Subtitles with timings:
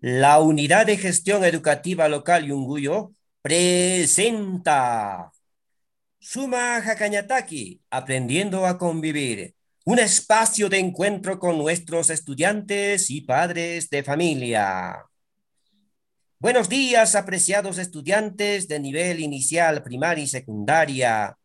[0.00, 5.32] La Unidad de Gestión Educativa Local Yunguyo presenta
[6.20, 14.04] Suma Hakanyataki, Aprendiendo a Convivir, un espacio de encuentro con nuestros estudiantes y padres de
[14.04, 15.04] familia.
[16.38, 21.36] Buenos días, apreciados estudiantes de nivel inicial, primaria y secundaria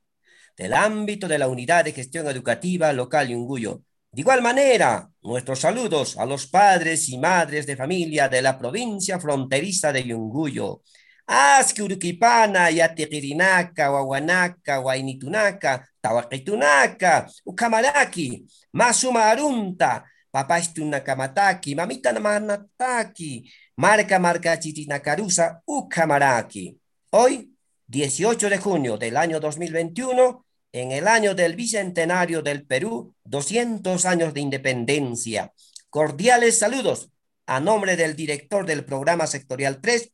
[0.56, 3.82] del ámbito de la Unidad de Gestión Educativa Local Yunguyo.
[4.14, 9.20] De igual manera, nuestros saludos a los padres y madres de familia de la provincia
[9.20, 10.84] fronteriza de Yunguyo.
[11.26, 25.60] Aski Uruquipana, Yatequirinaka, Wawanaka, Wainitunaka, Tawakitunaka, Ukamaraki, Masuma Arunta, Papastunakamataki, Mamita Namanataki, Marca Marca Chitinakarusa,
[25.66, 26.80] Ukamaraki.
[27.10, 27.52] Hoy,
[27.88, 30.43] 18 de junio del año 2021,
[30.74, 35.54] en el año del bicentenario del Perú, 200 años de independencia.
[35.90, 37.10] Cordiales saludos
[37.46, 40.12] a nombre del director del programa sectorial 3,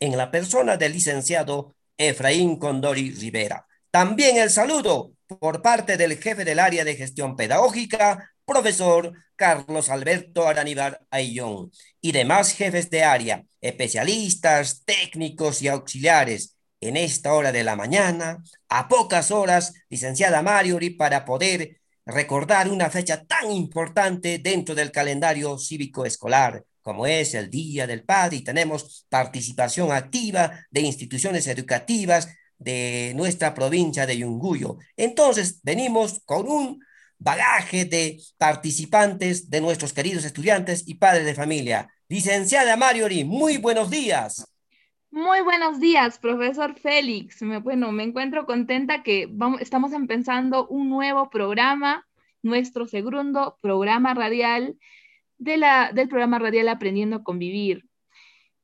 [0.00, 3.66] en la persona del licenciado Efraín Condori Rivera.
[3.90, 10.46] También el saludo por parte del jefe del área de gestión pedagógica, profesor Carlos Alberto
[10.46, 17.64] Araníbar Ayllón, y demás jefes de área, especialistas, técnicos y auxiliares, en esta hora de
[17.64, 24.74] la mañana, a pocas horas, licenciada Mariori, para poder recordar una fecha tan importante dentro
[24.74, 30.80] del calendario cívico escolar, como es el Día del Padre, y tenemos participación activa de
[30.80, 34.78] instituciones educativas de nuestra provincia de Yunguyo.
[34.96, 36.80] Entonces, venimos con un
[37.18, 41.88] bagaje de participantes de nuestros queridos estudiantes y padres de familia.
[42.08, 44.46] Licenciada Mariori, muy buenos días.
[45.10, 47.40] Muy buenos días, profesor Félix.
[47.62, 52.06] bueno, me encuentro contenta que vamos, estamos empezando un nuevo programa,
[52.42, 54.76] nuestro segundo programa radial
[55.38, 57.86] de la, del programa radial Aprendiendo a Convivir.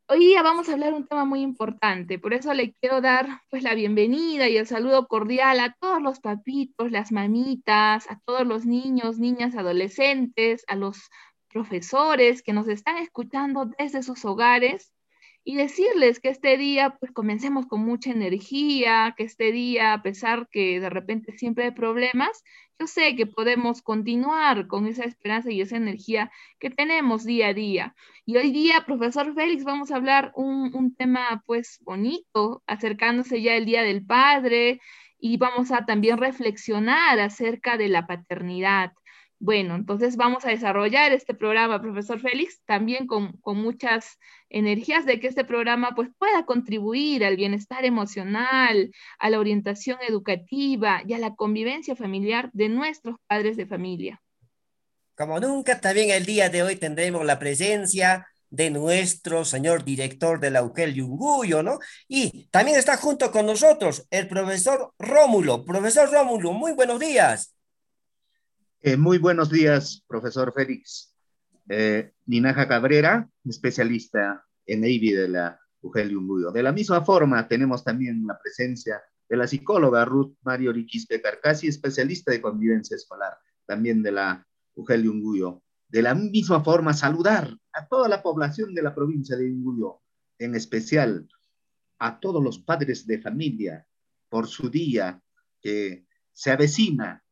[0.06, 3.63] Hoy día vamos a hablar un tema muy importante, por eso le quiero dar pues
[3.63, 8.67] la bienvenida y el saludo cordial a todos los papitos, las mamitas, a todos los
[8.67, 11.08] niños, niñas, adolescentes, a los
[11.48, 14.93] profesores que nos están escuchando desde sus hogares
[15.44, 20.48] y decirles que este día pues comencemos con mucha energía, que este día, a pesar
[20.50, 22.42] que de repente siempre hay problemas,
[22.78, 27.55] yo sé que podemos continuar con esa esperanza y esa energía que tenemos día a
[27.55, 27.94] día.
[28.24, 33.55] Y hoy día, profesor Félix, vamos a hablar un, un tema pues bonito, acercándose ya
[33.55, 34.80] el Día del Padre
[35.18, 38.92] y vamos a también reflexionar acerca de la paternidad.
[39.44, 44.18] Bueno, entonces vamos a desarrollar este programa, profesor Félix, también con, muchas
[44.48, 51.02] energías de que este programa pues, pueda contribuir al bienestar emocional, a la orientación educativa
[51.06, 54.22] y a la convivencia familiar de nuestros padres de familia.
[55.14, 60.52] Como nunca, también el día de hoy tendremos la presencia de nuestro señor director de
[60.52, 61.80] la UGEL Yunguyo, ¿no?
[62.08, 65.66] Y también está junto con nosotros el profesor Rómulo.
[65.66, 67.54] Profesor Rómulo, muy buenos días.
[68.86, 71.17] Eh, muy buenos días, profesor Félix.
[71.70, 76.50] Eh, Ninaja Cabrera, especialista en Navy de la UGEL Yunguyo.
[76.50, 81.67] De la misma forma, tenemos también la presencia de la psicóloga Ruth Mario Riquispe Carcasi,
[81.67, 85.62] especialista de convivencia escolar, también de la UGEL Yunguyo.
[85.89, 90.02] De la misma forma, saludar a toda la población de la provincia de Yunguyo,
[90.39, 91.27] en especial
[92.00, 93.86] a todos los padres de familia
[94.28, 95.23] por su día
[95.62, 97.23] que se avecina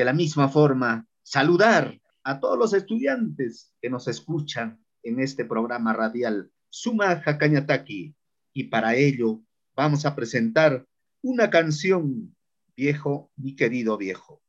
[0.00, 5.92] de la misma forma, saludar a todos los estudiantes que nos escuchan en este programa
[5.92, 8.14] radial Suma Hakanyataki.
[8.54, 9.42] Y para ello
[9.76, 10.86] vamos a presentar
[11.20, 12.34] una canción,
[12.74, 14.40] Viejo, mi querido viejo.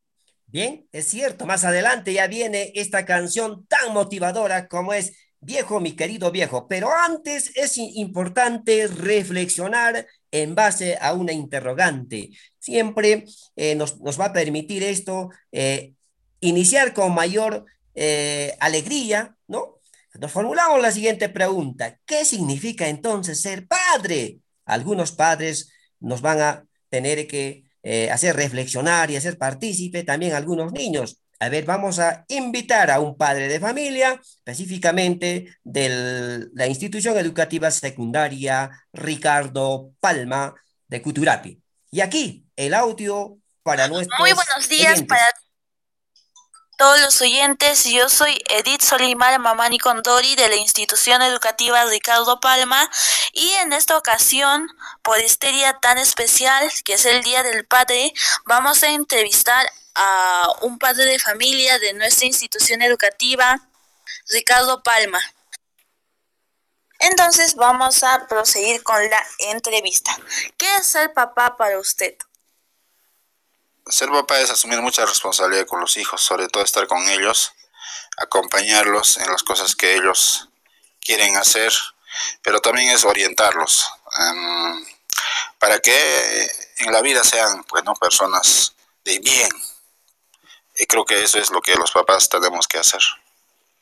[0.47, 5.97] Bien, es cierto, más adelante ya viene esta canción tan motivadora como es Viejo, mi
[5.97, 12.29] querido viejo, pero antes es importante reflexionar en base a una interrogante.
[12.57, 13.25] Siempre
[13.55, 15.93] eh, nos, va a permitir esto eh,
[16.39, 19.79] iniciar con mayor eh, alegría, ¿no?
[20.19, 21.99] Nos formulamos la siguiente pregunta.
[22.05, 24.39] ¿Qué significa entonces ser padre?
[24.65, 27.63] Algunos padres nos van a tener que
[28.11, 31.20] hacer reflexionar y hacer partícipe también algunos niños.
[31.41, 37.71] A ver, vamos a invitar a un padre de familia, específicamente de la institución educativa
[37.71, 40.53] secundaria Ricardo Palma
[40.87, 41.59] de Cuturapi.
[41.89, 44.19] Y aquí el audio para nuestros.
[44.19, 45.33] Muy buenos días para
[46.77, 47.85] todos los oyentes.
[47.85, 52.87] Yo soy Edith Solimar Mamani Condori de la institución educativa Ricardo Palma
[53.33, 54.67] y en esta ocasión,
[55.01, 58.13] por este día tan especial que es el Día del Padre,
[58.45, 59.65] vamos a entrevistar
[59.95, 63.59] a un padre de familia de nuestra institución educativa,
[64.29, 65.19] Ricardo Palma.
[66.99, 70.15] Entonces vamos a proseguir con la entrevista.
[70.57, 72.15] ¿Qué es ser papá para usted?
[73.87, 77.53] Ser papá es asumir mucha responsabilidad con los hijos, sobre todo estar con ellos,
[78.17, 80.47] acompañarlos en las cosas que ellos
[80.99, 81.73] quieren hacer,
[82.43, 83.89] pero también es orientarlos
[84.19, 84.85] em,
[85.57, 89.49] para que en la vida sean bueno, personas de bien.
[90.81, 93.01] Y creo que eso es lo que los papás tenemos que hacer.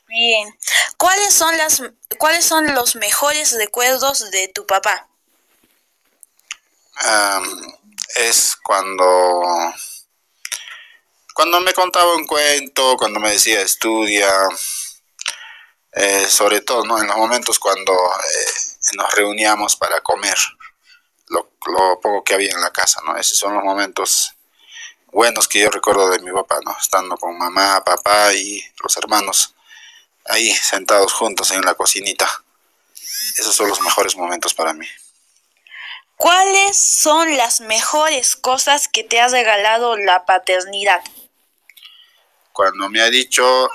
[0.06, 0.54] Bien.
[0.98, 1.82] ¿Cuáles son las
[2.18, 5.08] cuáles son los mejores recuerdos de tu papá?
[8.16, 9.42] es cuando
[11.32, 14.30] cuando me contaba un cuento, cuando me decía estudia,
[15.92, 17.00] eh, sobre todo ¿no?
[17.00, 20.36] en los momentos cuando eh, nos reuníamos para comer,
[21.28, 23.16] lo, lo, poco que había en la casa, ¿no?
[23.16, 24.34] Esos son los momentos
[25.12, 26.76] buenos que yo recuerdo de mi papá, ¿no?
[26.78, 29.54] Estando con mamá, papá y los hermanos
[30.26, 32.28] ahí sentados juntos en la cocinita.
[33.36, 34.86] Esos son los mejores momentos para mí.
[36.16, 41.02] ¿Cuáles son las mejores cosas que te ha regalado la paternidad?
[42.52, 43.70] Cuando me ha dicho,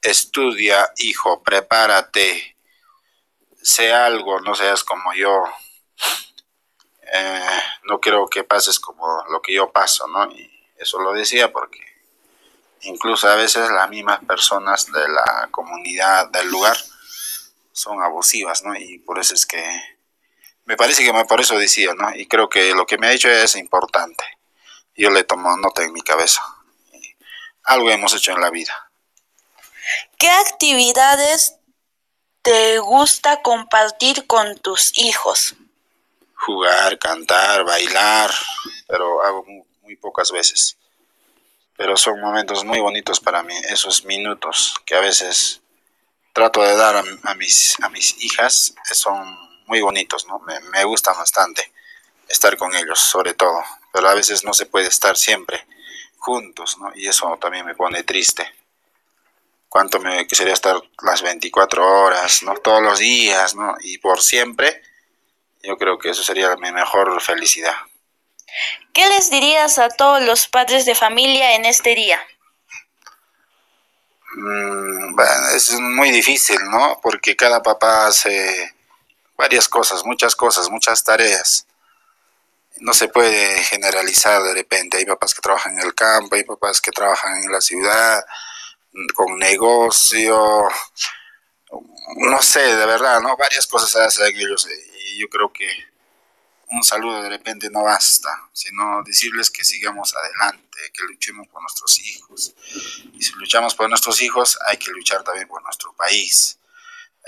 [0.00, 2.56] estudia, hijo, prepárate,
[3.60, 5.44] sé algo, no seas como yo.
[7.12, 10.30] Eh, no quiero que pases como lo que yo paso, ¿no?
[10.30, 11.80] Y eso lo decía porque
[12.82, 16.76] incluso a veces las mismas personas de la comunidad, del lugar,
[17.72, 18.74] son abusivas, ¿no?
[18.76, 19.62] Y por eso es que,
[20.64, 22.14] me parece que por eso decía, ¿no?
[22.14, 24.24] Y creo que lo que me ha dicho es importante.
[24.96, 26.42] Yo le tomo nota en mi cabeza.
[27.64, 28.90] Algo hemos hecho en la vida.
[30.18, 31.56] ¿Qué actividades
[32.42, 35.54] te gusta compartir con tus hijos?
[36.34, 38.30] Jugar, cantar, bailar,
[38.86, 40.78] pero hago muy pocas veces
[41.78, 45.62] pero son momentos muy bonitos para mí, esos minutos que a veces
[46.32, 50.40] trato de dar a, mis, a mis hijas, son muy bonitos, ¿no?
[50.40, 51.72] Me, me gustan bastante
[52.26, 53.62] estar con ellos, sobre todo,
[53.92, 55.68] pero a veces no se puede estar siempre
[56.16, 56.90] juntos, ¿no?
[56.96, 58.44] Y eso también me pone triste.
[59.68, 62.54] Cuánto me quisiera estar las 24 horas, ¿no?
[62.54, 63.76] Todos los días, ¿no?
[63.82, 64.82] Y por siempre,
[65.62, 67.76] yo creo que eso sería mi mejor felicidad.
[68.92, 72.20] ¿Qué les dirías a todos los padres de familia en este día?
[74.34, 75.18] Mm,
[75.54, 77.00] es muy difícil, ¿no?
[77.02, 78.74] Porque cada papá hace
[79.36, 81.66] varias cosas, muchas cosas, muchas tareas.
[82.80, 84.98] No se puede generalizar de repente.
[84.98, 88.24] Hay papás que trabajan en el campo, hay papás que trabajan en la ciudad,
[89.14, 90.68] con negocio,
[92.16, 93.36] no sé, de verdad, ¿no?
[93.36, 94.68] Varias cosas hacen ellos
[95.10, 95.68] y yo creo que
[96.70, 101.98] un saludo de repente no basta, sino decirles que sigamos adelante, que luchemos por nuestros
[102.00, 102.54] hijos.
[103.14, 106.58] Y si luchamos por nuestros hijos, hay que luchar también por nuestro país.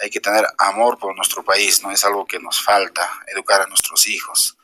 [0.02, 3.66] Hay que tener amor por nuestro país, no es algo que nos falta, educar a
[3.66, 4.56] nuestros hijos.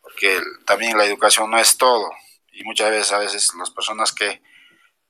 [0.00, 2.10] Porque también la educación no es todo.
[2.52, 4.42] Y muchas veces, a veces las personas que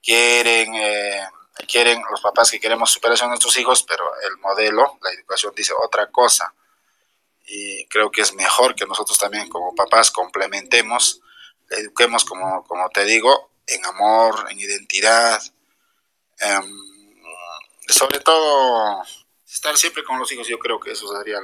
[0.02, 1.22] quieren, eh,
[1.66, 5.72] quieren, los papás que queremos superación a nuestros hijos, pero el modelo, la educación dice
[5.82, 6.54] otra cosa
[7.48, 11.20] y creo que es mejor que nosotros también como papás complementemos,
[11.70, 15.40] eduquemos como, como te digo, en amor, en identidad,
[16.40, 16.64] em,
[17.88, 19.02] sobre todo
[19.50, 21.40] estar siempre con los hijos, yo creo que eso sería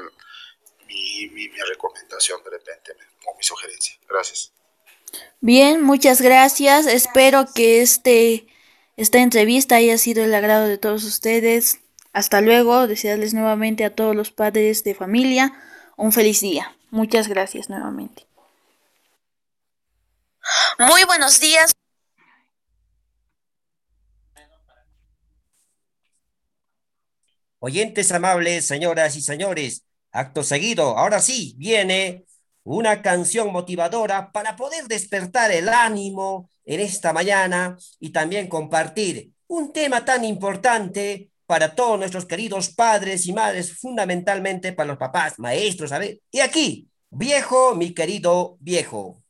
[0.86, 2.92] mi, mi, mi recomendación de repente
[3.26, 3.98] o mi sugerencia.
[4.06, 4.52] Gracias.
[5.40, 6.86] Bien, muchas gracias.
[6.86, 8.46] Espero que este,
[8.96, 11.78] esta entrevista haya sido el agrado de todos ustedes.
[12.12, 12.86] Hasta luego.
[12.86, 15.54] Desearles nuevamente a todos los padres de familia
[15.96, 16.76] un feliz día.
[16.90, 18.26] Muchas gracias nuevamente.
[20.78, 21.72] Muy buenos días.
[27.58, 32.26] Oyentes amables, señoras y señores, acto seguido, ahora sí, viene
[32.62, 39.72] una canción motivadora para poder despertar el ánimo en esta mañana y también compartir un
[39.72, 45.92] tema tan importante para todos nuestros queridos padres y madres, fundamentalmente para los papás, maestros,
[45.92, 46.20] a ver.
[46.30, 49.20] Y aquí, viejo, mi querido viejo.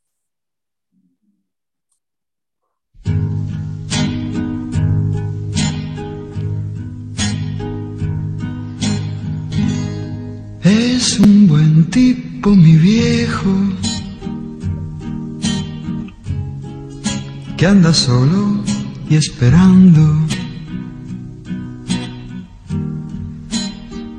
[10.62, 13.50] Es un buen tipo, mi viejo,
[17.58, 18.64] que anda solo
[19.10, 20.00] y esperando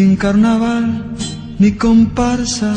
[0.00, 0.84] sin carnaval
[1.58, 2.72] ni comparsa.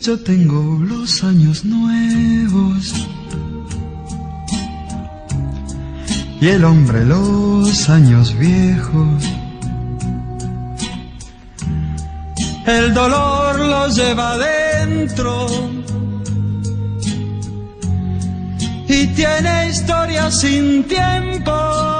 [0.00, 0.60] Yo tengo
[0.92, 2.82] los años nuevos
[6.40, 9.22] y el hombre los años viejos.
[12.66, 15.46] el dolor lo lleva dentro
[18.88, 21.99] y tiene historia sin tiempo.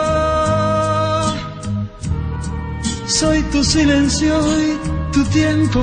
[3.21, 5.79] Soy tu silencio y tu tiempo.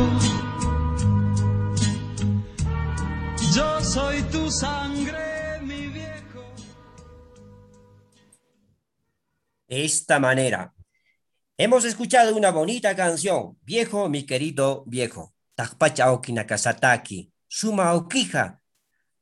[3.80, 6.42] soy tu sangre, mi viejo.
[9.68, 10.75] De esta manera,
[11.57, 15.33] hemos escuchado una bonita canción, Viejo, mi querido viejo.
[15.54, 16.07] Takpacha
[16.45, 18.61] Kasataki, Suma Okija,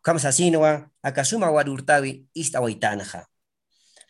[0.01, 3.29] Kamsasinwa, Akasuma Warurtawi, Istawaitanja.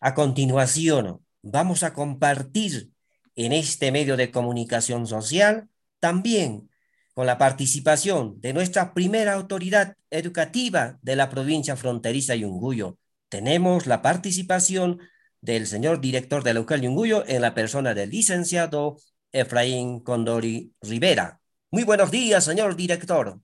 [0.01, 2.93] A continuación, vamos a compartir
[3.37, 5.69] en este medio de comunicación social
[6.01, 6.71] también
[7.15, 12.99] con la participación de nuestra primera autoridad educativa de la provincia fronteriza Yunguyo.
[13.29, 15.01] Tenemos la participación
[15.41, 18.99] del señor director de la UCAL Yunguyo en la persona del licenciado
[19.33, 21.41] Efraín Condori Rivera.
[21.71, 23.41] Muy buenos días, señor director.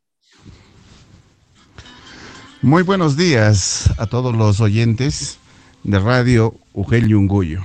[2.60, 5.38] Muy buenos días a todos los oyentes
[5.82, 7.64] de Radio Ugel Yunguyo.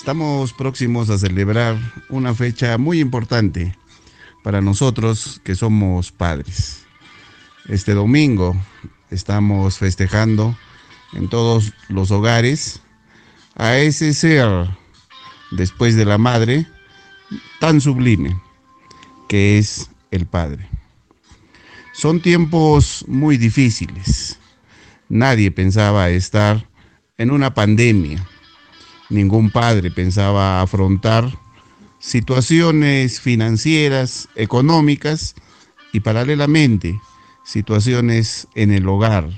[0.00, 1.76] Estamos próximos a celebrar
[2.08, 3.76] una fecha muy importante
[4.42, 6.86] para nosotros que somos padres.
[7.68, 8.56] Este domingo
[9.10, 10.56] estamos festejando
[11.12, 12.80] en todos los hogares
[13.56, 14.70] a ese ser
[15.50, 16.66] después de la madre
[17.60, 18.40] tan sublime
[19.28, 20.66] que es el Padre.
[21.92, 24.38] Son tiempos muy difíciles.
[25.10, 26.66] Nadie pensaba estar
[27.18, 28.26] en una pandemia.
[29.10, 31.28] Ningún padre pensaba afrontar
[31.98, 35.34] situaciones financieras, económicas
[35.92, 37.00] y paralelamente
[37.44, 39.28] situaciones en el hogar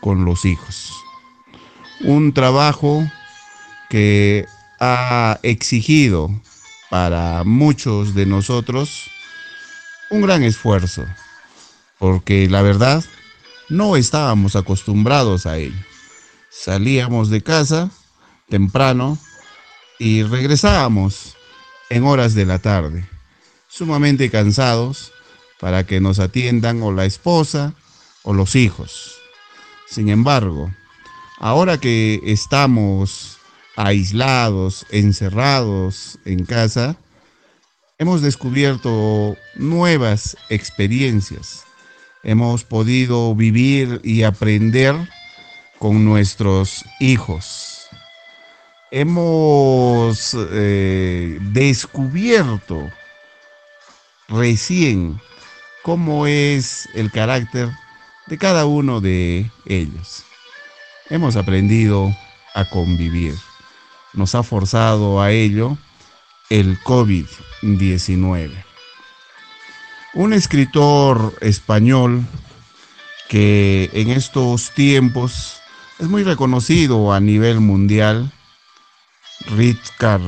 [0.00, 0.92] con los hijos.
[2.04, 3.04] Un trabajo
[3.90, 4.46] que
[4.78, 6.30] ha exigido
[6.88, 9.10] para muchos de nosotros
[10.10, 11.04] un gran esfuerzo,
[11.98, 13.02] porque la verdad
[13.68, 15.80] no estábamos acostumbrados a ello.
[16.50, 17.90] Salíamos de casa
[18.52, 19.16] temprano
[19.98, 21.38] y regresábamos
[21.88, 23.08] en horas de la tarde,
[23.66, 25.10] sumamente cansados
[25.58, 27.72] para que nos atiendan o la esposa
[28.22, 29.16] o los hijos.
[29.88, 30.70] Sin embargo,
[31.38, 33.38] ahora que estamos
[33.74, 36.96] aislados, encerrados en casa,
[37.96, 41.64] hemos descubierto nuevas experiencias.
[42.22, 44.94] Hemos podido vivir y aprender
[45.78, 47.71] con nuestros hijos
[48.92, 52.90] hemos eh, descubierto
[54.28, 55.18] recién
[55.82, 57.70] cómo es el carácter
[58.26, 60.24] de cada uno de ellos.
[61.08, 62.14] Hemos aprendido
[62.54, 63.34] a convivir.
[64.12, 65.78] Nos ha forzado a ello
[66.50, 68.52] el COVID-19.
[70.12, 72.26] Un escritor español
[73.30, 75.56] que en estos tiempos
[75.98, 78.30] es muy reconocido a nivel mundial,
[79.46, 80.22] Richard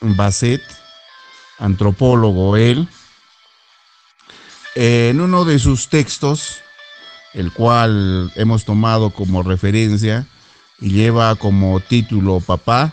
[0.00, 0.62] Basset,
[1.58, 2.88] antropólogo él,
[4.74, 6.60] en uno de sus textos,
[7.34, 10.26] el cual hemos tomado como referencia
[10.80, 12.92] y lleva como título Papá,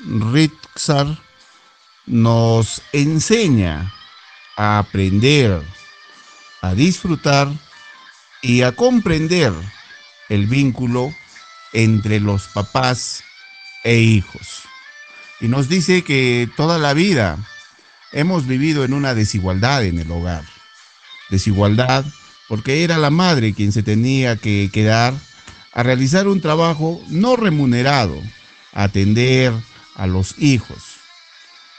[0.00, 1.18] Richard
[2.06, 3.92] nos enseña
[4.56, 5.62] a aprender,
[6.62, 7.48] a disfrutar
[8.42, 9.52] y a comprender
[10.28, 11.12] el vínculo
[11.72, 13.24] entre los papás
[13.84, 14.62] e hijos.
[15.40, 17.38] Y nos dice que toda la vida
[18.12, 20.44] hemos vivido en una desigualdad en el hogar.
[21.30, 22.04] Desigualdad
[22.48, 25.14] porque era la madre quien se tenía que quedar
[25.72, 28.20] a realizar un trabajo no remunerado,
[28.72, 29.52] a atender
[29.94, 30.96] a los hijos.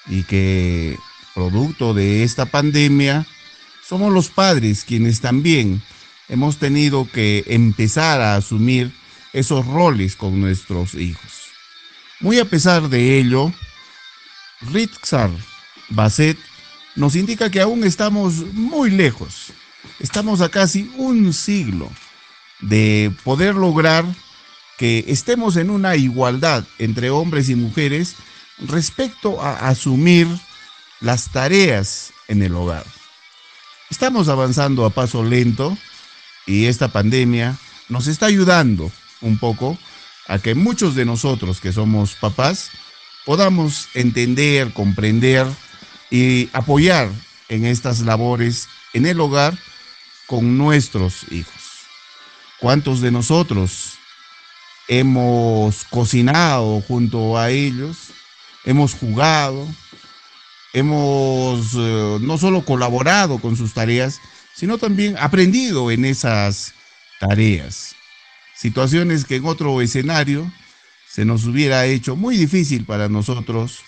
[0.08, 0.98] Y que
[1.34, 3.26] producto de esta pandemia,
[3.88, 5.82] somos los padres quienes también
[6.28, 8.92] hemos tenido que empezar a asumir
[9.34, 11.39] esos roles con nuestros hijos.
[12.20, 13.54] Muy a pesar de ello,
[14.62, 15.32] Ritzar
[15.90, 16.38] Basset
[16.96, 19.54] nos indica que aún estamos muy lejos.
[20.00, 21.90] Estamos a casi un siglo
[22.60, 24.06] de poder lograr
[24.78, 28.16] que estemos en una igualdad entre hombres y mujeres
[28.60, 30.28] respecto a asumir
[31.00, 32.86] las tareas en el hogar.
[33.90, 35.78] Estamos avanzando a paso lento,
[36.46, 37.58] y esta pandemia
[37.88, 39.78] nos está ayudando un poco
[40.30, 42.70] a que muchos de nosotros que somos papás
[43.26, 45.48] podamos entender, comprender
[46.12, 47.10] y apoyar
[47.50, 49.58] en estas labores en el hogar
[50.28, 51.54] con nuestros hijos.
[52.60, 53.94] ¿Cuántos de nosotros
[54.88, 57.98] hemos cocinado junto a ellos?
[58.66, 59.68] Hemos jugado,
[60.74, 64.20] hemos eh, no solo colaborado con sus tareas,
[64.56, 66.74] sino también aprendido en esas
[67.20, 67.96] tareas.
[68.60, 70.52] Situaciones que en otro escenario
[71.08, 73.80] se nos hubiera hecho muy difícil para nosotros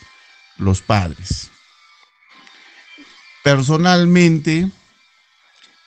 [0.56, 1.52] los padres.
[3.44, 4.72] Personalmente,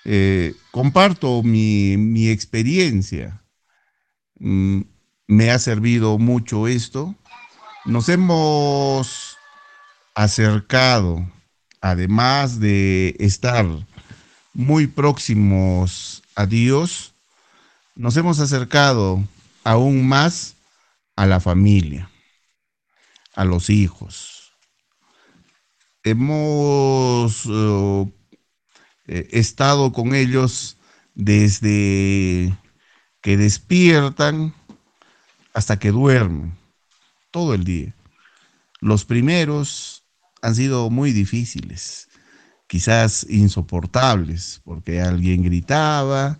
[0.04, 3.42] eh, comparto mi, experiencia.
[4.38, 4.82] Mm,
[5.28, 7.14] me ha servido mucho esto.
[7.86, 9.38] Nos hemos
[10.14, 11.26] acercado,
[11.80, 13.64] además de estar
[14.52, 17.13] muy próximos a Dios,
[17.94, 19.22] nos hemos acercado
[19.62, 20.56] aún más
[21.16, 22.10] a la familia,
[23.34, 24.52] a los hijos.
[26.02, 28.12] Hemos eh,
[29.06, 30.76] eh, estado con ellos
[31.14, 32.56] desde
[33.22, 34.54] que despiertan
[35.54, 36.52] hasta que duermen,
[37.30, 37.94] todo el día.
[38.80, 40.04] Los primeros
[40.42, 42.08] han sido muy difíciles
[42.66, 46.38] quizás insoportables, porque alguien gritaba,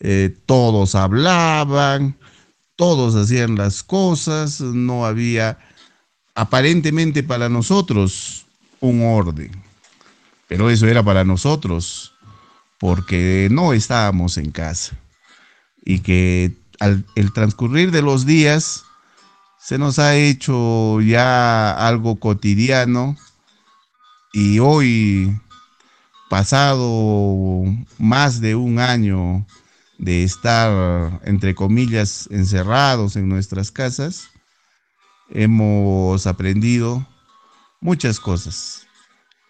[0.00, 2.16] eh, todos hablaban,
[2.76, 5.58] todos hacían las cosas, no había
[6.34, 8.46] aparentemente para nosotros
[8.80, 9.50] un orden,
[10.48, 12.12] pero eso era para nosotros
[12.78, 14.98] porque no estábamos en casa.
[15.84, 18.84] Y que al el transcurrir de los días
[19.58, 23.16] se nos ha hecho ya algo cotidiano.
[24.34, 25.34] Y hoy
[26.28, 27.64] pasado
[27.98, 29.46] más de un año
[29.98, 34.28] de estar, entre comillas, encerrados en nuestras casas,
[35.30, 37.06] hemos aprendido
[37.80, 38.86] muchas cosas.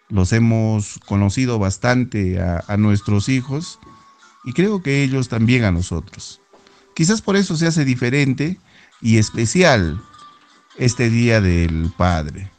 [0.09, 3.79] Los hemos conocido bastante a, nuestros hijos
[4.43, 6.41] y creo que ellos también a nosotros.
[6.93, 8.59] Quizás por eso se hace diferente
[9.01, 10.01] y especial
[10.77, 12.51] este Día del Padre.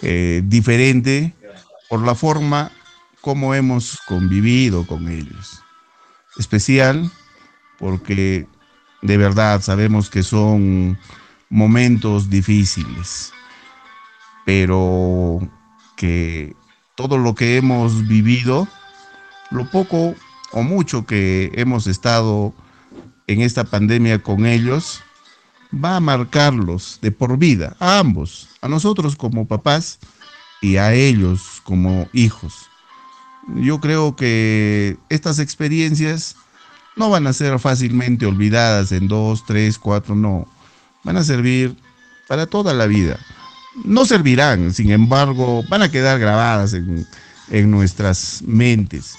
[0.00, 1.34] Eh, diferente
[1.88, 2.70] por la forma
[3.20, 5.60] cómo hemos convivido con ellos.
[6.38, 7.10] Especial
[7.78, 8.46] porque
[9.02, 10.98] de verdad sabemos que son
[11.50, 13.32] momentos difíciles,
[14.44, 15.40] pero
[15.96, 16.54] que
[16.94, 18.68] todo lo que hemos vivido,
[19.50, 20.14] lo poco
[20.52, 22.52] o mucho que hemos estado
[23.26, 25.02] en esta pandemia con ellos,
[25.72, 29.98] va a marcarlos de por vida, a ambos, a nosotros como papás
[30.60, 32.68] y a ellos como hijos.
[33.56, 36.36] Yo creo que estas experiencias
[36.96, 40.46] no van a ser fácilmente olvidadas en dos, tres, cuatro, no.
[41.04, 41.76] Van a servir
[42.26, 43.18] para toda la vida.
[43.84, 47.06] No servirán, sin embargo, van a quedar grabadas en,
[47.50, 49.14] en nuestras mentes,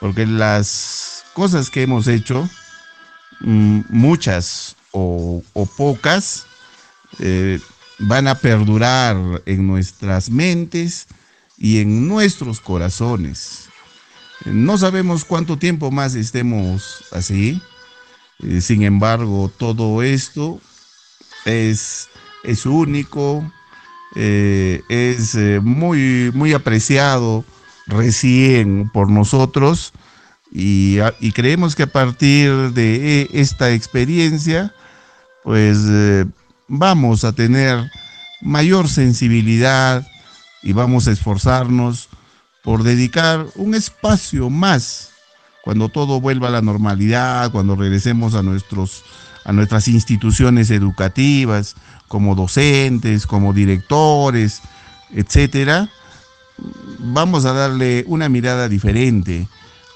[0.00, 2.48] porque las cosas que hemos hecho,
[3.40, 5.42] mm, muchas o,
[5.76, 6.44] pocas,
[7.18, 7.60] eh,
[8.00, 9.16] van a perdurar
[9.46, 11.06] en nuestras mentes
[11.56, 13.69] y en nuestros corazones.
[14.46, 17.60] No sabemos cuánto tiempo más estemos así.
[18.42, 20.60] Eh, sin embargo, todo esto
[21.44, 22.08] es,
[22.42, 23.44] es único,
[24.16, 27.44] eh, es eh, muy, muy apreciado
[27.86, 29.92] recién por nosotros
[30.52, 34.74] y, y, creemos que a partir de esta experiencia,
[35.44, 35.78] pues
[36.66, 37.90] vamos a tener
[38.40, 40.06] mayor sensibilidad
[40.62, 42.09] y vamos a esforzarnos
[42.62, 45.10] por dedicar un espacio más
[45.62, 49.04] cuando todo vuelva a la normalidad, cuando regresemos a, nuestros,
[49.44, 51.76] a nuestras instituciones educativas,
[52.08, 54.62] como docentes, como directores,
[55.12, 55.88] etcétera,
[56.98, 59.48] vamos a darle una mirada diferente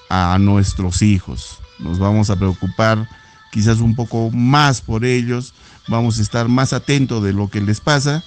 [0.09, 1.59] a nuestros hijos.
[1.79, 3.09] Nos vamos a preocupar
[3.51, 5.53] quizás un poco más por ellos,
[5.87, 8.23] vamos a estar más atentos de lo que les pasa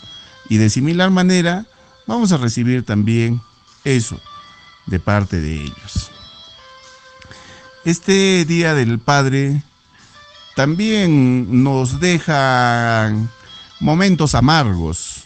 [0.48, 1.66] y de similar manera
[2.06, 3.40] vamos a recibir también
[3.96, 4.20] eso
[4.86, 6.10] de parte de ellos.
[7.84, 9.62] Este Día del Padre
[10.56, 13.12] también nos deja
[13.80, 15.24] momentos amargos,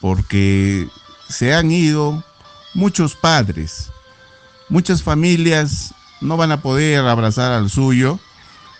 [0.00, 0.88] porque
[1.28, 2.24] se han ido
[2.74, 3.90] muchos padres,
[4.68, 8.18] muchas familias no van a poder abrazar al suyo,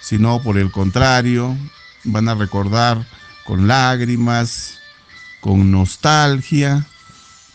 [0.00, 1.56] sino por el contrario,
[2.04, 3.06] van a recordar
[3.44, 4.78] con lágrimas,
[5.40, 6.86] con nostalgia,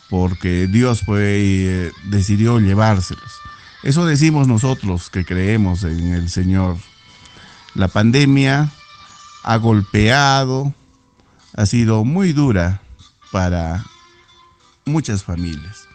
[0.09, 3.31] porque Dios eh, decidió llevárselos.
[3.83, 6.77] Eso decimos nosotros que creemos en el Señor.
[7.73, 8.71] La pandemia
[9.43, 10.73] ha golpeado,
[11.55, 12.81] ha sido muy dura
[13.31, 13.85] para
[14.85, 15.87] muchas familias.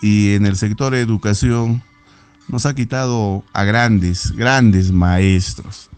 [0.00, 1.82] Y en el sector de educación
[2.48, 5.90] nos ha quitado a grandes, grandes maestros.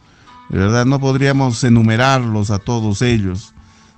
[0.49, 3.55] De verdad, no podríamos enumerarlos a todos ellos.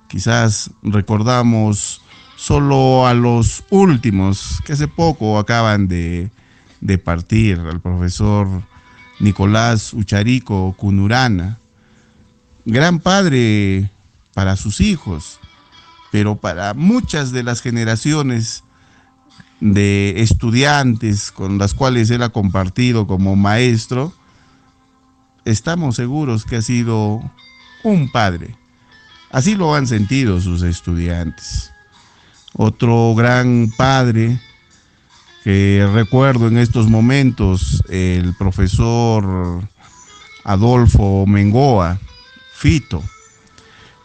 [0.09, 2.02] Quizás recordamos
[2.43, 6.29] solo a los últimos, que hace poco acaban de,
[7.05, 8.49] partir, al profesor
[9.21, 11.59] Nicolás Ucharico Cunurana,
[12.65, 13.93] gran padre
[14.35, 15.39] para sus hijos,
[16.11, 18.65] pero para muchas de las generaciones
[19.61, 24.13] de estudiantes con las cuales él ha compartido como maestro,
[25.45, 27.23] estamos seguros que ha sido
[27.85, 28.57] un padre.
[29.31, 31.72] Así lo han sentido sus estudiantes.
[32.55, 34.39] Otro gran padre
[35.45, 39.63] que recuerdo en estos momentos, el profesor
[40.45, 41.99] Adolfo Mengoa,
[42.55, 43.03] Fito.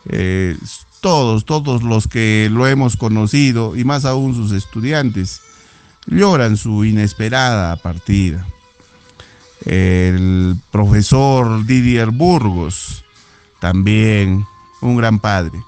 [0.10, 0.58] Eh,
[1.02, 5.42] todos, todos los que lo hemos conocido, y más aún sus estudiantes,
[6.08, 8.48] lloran su inesperada partida.
[9.66, 13.04] El profesor Didier Burgos,
[13.60, 14.46] también
[14.82, 15.62] un gran padre.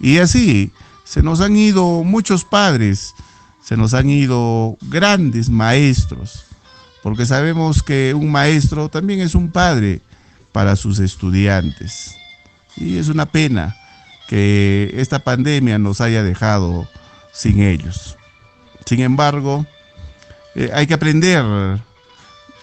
[0.00, 0.72] Y así,
[1.12, 3.14] se nos han ido muchos padres,
[3.62, 6.46] se nos han ido grandes maestros,
[7.02, 10.00] porque sabemos que un maestro también es un padre
[10.52, 12.16] para sus estudiantes.
[12.78, 13.76] Y es una pena
[14.26, 16.88] que esta pandemia nos haya dejado
[17.30, 18.16] sin ellos.
[18.86, 19.66] Sin embargo,
[20.54, 21.44] eh, hay que aprender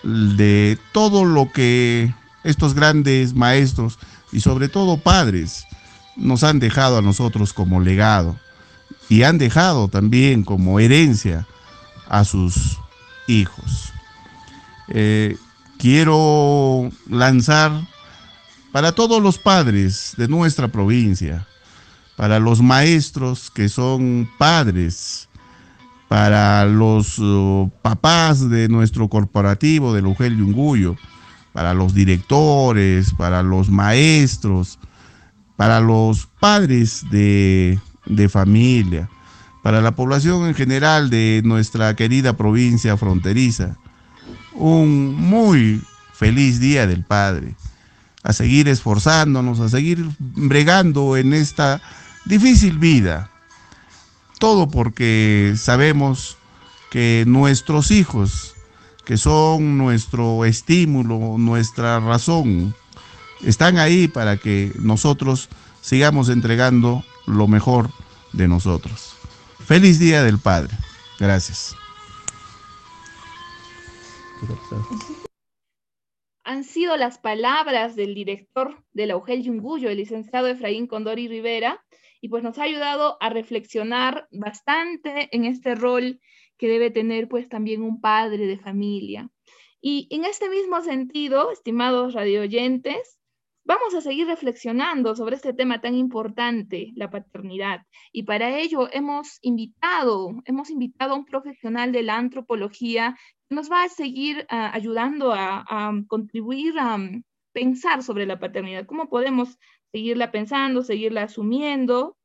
[0.01, 2.11] de todo lo que
[2.43, 3.99] estos grandes maestros
[4.31, 5.67] y sobre todo padres
[6.19, 8.37] nos han dejado a nosotros como legado
[9.07, 11.47] y han dejado también como herencia
[12.07, 12.77] a sus
[13.27, 13.93] hijos.
[14.89, 15.37] Eh,
[15.77, 17.71] quiero lanzar
[18.71, 21.47] para todos los padres de nuestra provincia,
[22.15, 25.29] para los maestros que son padres,
[26.07, 30.95] para los uh, papás de nuestro corporativo de Lugel Yunguyo,
[31.53, 34.79] para los directores, para los maestros,
[35.59, 37.77] para los padres de,
[38.31, 39.09] familia,
[39.61, 43.75] para la población en general de nuestra querida provincia fronteriza.
[44.53, 45.81] Un muy
[46.13, 47.57] feliz Día del Padre.
[48.23, 51.81] A seguir esforzándonos, a seguir bregando en esta
[52.23, 53.29] difícil vida.
[54.39, 56.37] Todo porque sabemos
[56.89, 58.55] que nuestros hijos,
[59.03, 62.73] que son nuestro estímulo, nuestra razón,
[63.43, 65.49] están ahí para que nosotros
[65.81, 67.89] sigamos entregando lo mejor
[68.33, 69.15] de nosotros.
[69.65, 70.75] Feliz Día del Padre.
[71.19, 71.75] Gracias.
[76.43, 81.83] Han sido las palabras del director de la UGEL Yunguyo, el licenciado Efraín Condori Rivera,
[82.21, 86.19] y pues nos ha ayudado a reflexionar bastante en este rol
[86.57, 89.29] que debe tener pues también un padre de familia.
[89.81, 93.18] Y en este mismo sentido, estimados radioyentes,
[93.69, 97.85] vamos a seguir reflexionando sobre este tema tan importante, la paternidad.
[98.11, 103.15] Y para ello hemos invitado, hemos invitado a un profesional de la antropología
[103.47, 107.21] que nos va a seguir ah, ayudando a, contribuir a um,
[107.53, 109.59] pensar sobre la paternidad, cómo podemos
[109.91, 112.17] seguirla pensando, seguirla asumiendo.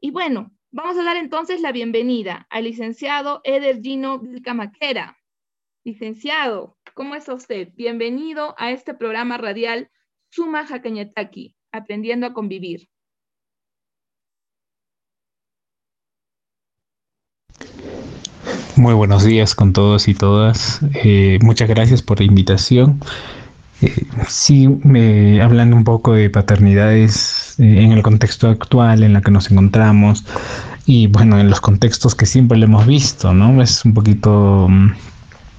[0.00, 5.18] Y bueno, vamos a dar entonces la bienvenida al licenciado Eder Gino Vilcamaquera.
[5.82, 7.70] Licenciado, ¿cómo está usted?
[7.74, 9.90] Bienvenido a este programa radial
[10.32, 12.88] Suma Hakenyataki, Aprendiendo a Convivir.
[18.76, 20.80] Muy buenos días con todos y todas.
[20.94, 23.00] Eh, muchas gracias por la invitación.
[23.82, 24.66] Eh, sí,
[25.42, 30.24] hablando un poco de paternidades eh, en el contexto actual en la que nos encontramos
[30.86, 33.60] y bueno, en los contextos que siempre le hemos visto, ¿no?
[33.60, 34.92] Es un poquito mm,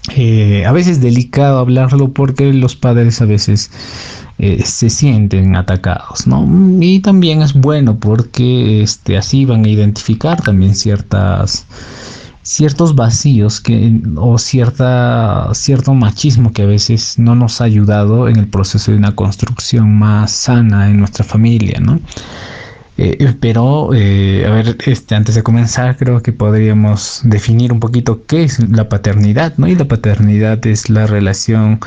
[0.09, 3.71] eh, a veces delicado hablarlo porque los padres a veces
[4.63, 6.47] se sienten atacados, ¿no?
[6.79, 11.67] Y también es bueno porque este, así van a identificar también ciertas
[12.43, 18.37] ciertos vacíos que, o cierta, cierto machismo que a veces no nos ha ayudado en
[18.37, 21.99] el proceso de una construcción más sana en nuestra familia, ¿no?
[23.03, 28.23] Eh, pero, eh, a ver, este, antes de comenzar, creo que podríamos definir un poquito
[28.27, 29.67] qué es la paternidad, ¿no?
[29.67, 31.79] Y la paternidad es la relación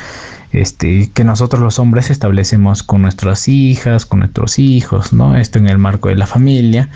[0.50, 5.36] este, que nosotros los hombres establecemos con nuestras hijas, con nuestros hijos, ¿no?
[5.36, 6.88] Esto en el marco de la familia,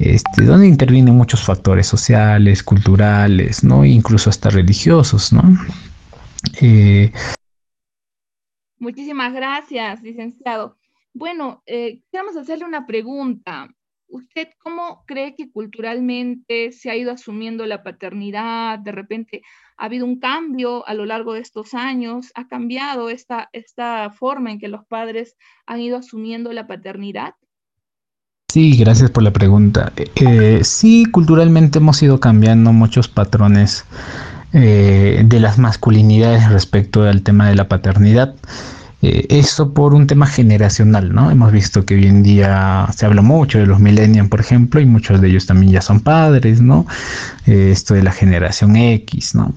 [0.00, 3.84] este, donde intervienen muchos factores sociales, culturales, ¿no?
[3.84, 5.44] Incluso hasta religiosos, ¿no?
[6.60, 7.12] Eh,
[8.80, 10.81] Muchísimas gracias, licenciado.
[11.14, 13.68] Bueno, eh, queremos hacerle una pregunta.
[14.08, 18.78] ¿Usted cómo cree que culturalmente se ha ido asumiendo la paternidad?
[18.78, 19.42] De repente
[19.78, 24.52] ha habido un cambio a lo largo de estos años, ha cambiado esta, esta forma
[24.52, 27.34] en que los padres han ido asumiendo la paternidad.
[28.52, 29.94] Sí, gracias por la pregunta.
[29.96, 33.86] Eh, sí, culturalmente hemos ido cambiando muchos patrones
[34.52, 38.34] eh, de las masculinidades respecto al tema de la paternidad.
[39.02, 41.30] Eh, eso por un tema generacional, ¿no?
[41.30, 44.86] Hemos visto que hoy en día se habla mucho de los millennials, por ejemplo, y
[44.86, 46.86] muchos de ellos también ya son padres, ¿no?
[47.46, 49.52] esto de la generación X, ¿no?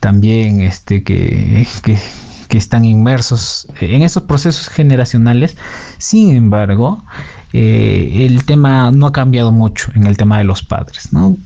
[0.00, 1.96] También este que, que,
[2.48, 5.56] que están inmersos en esos procesos generacionales.
[5.98, 7.02] Sin embargo,
[7.52, 11.36] eh, el tema no ha cambiado mucho en el tema de los padres, ¿no?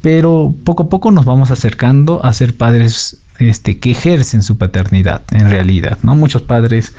[0.00, 5.22] Pero poco a poco nos vamos acercando a ser padres este, que ejercen su paternidad
[5.32, 6.14] en realidad, ¿no?
[6.14, 6.94] Muchos padres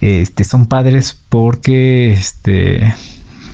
[0.00, 2.94] este, son padres porque este,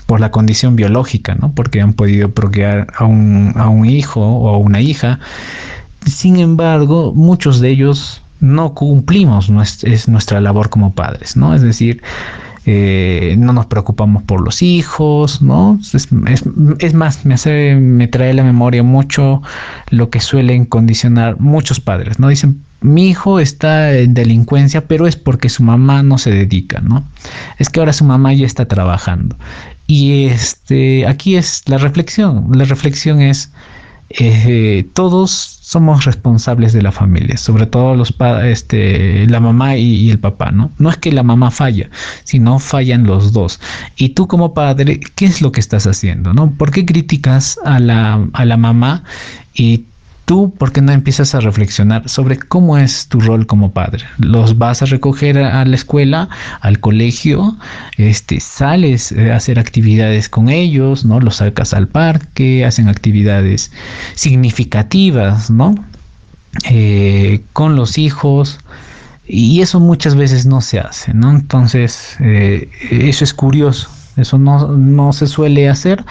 [0.07, 1.53] por la condición biológica, ¿no?
[1.53, 5.21] Porque han podido procrear a un, a un hijo o a una hija.
[6.05, 9.51] Sin embargo, muchos de ellos no cumplimos
[9.85, 11.55] es nuestra labor como padres, ¿no?
[11.55, 12.03] Es decir,
[12.65, 15.81] eh, no nos preocupamos por los hijos, ¿no?
[15.93, 16.13] Es,
[16.95, 19.43] más, me, hace, me trae a la memoria mucho
[19.91, 22.29] lo que suelen condicionar muchos padres, ¿no?
[22.29, 27.05] Dicen, mi hijo está en delincuencia, pero es porque su mamá no se dedica, ¿no?
[27.59, 29.37] Es que ahora su mamá ya está trabajando.
[29.87, 32.47] Y este, aquí es la reflexión.
[32.53, 33.51] La reflexión es,
[34.11, 40.19] eh, todos somos responsables de la familia, sobre todo los este, la mamá y, el
[40.19, 40.71] papá, ¿no?
[40.77, 41.89] No es que la mamá falla,
[42.25, 43.59] sino fallan los dos.
[43.97, 46.51] Y tú como padre, ¿qué es lo que estás haciendo, no?
[46.51, 49.05] ¿Por qué criticas a la, a la mamá
[49.55, 49.87] y
[50.33, 54.03] tú, ¿por qué no empiezas a reflexionar sobre cómo es tu rol como padre?
[54.17, 56.31] ¿Los vas a recoger a la escuela,
[56.63, 57.55] al colegio?
[57.99, 61.05] Este, ¿Sales a hacer actividades con ellos?
[61.05, 61.21] ¿no?
[61.21, 63.73] Los sacas al parque, hacen actividades
[64.15, 65.75] significativas, ¿no?
[66.65, 68.59] Eh, con los hijos.
[69.29, 71.31] Y eso muchas veces no se hace, ¿no?
[71.31, 73.91] Entonces, eh, eso es curioso.
[74.17, 76.03] Eso no, no se suele hacer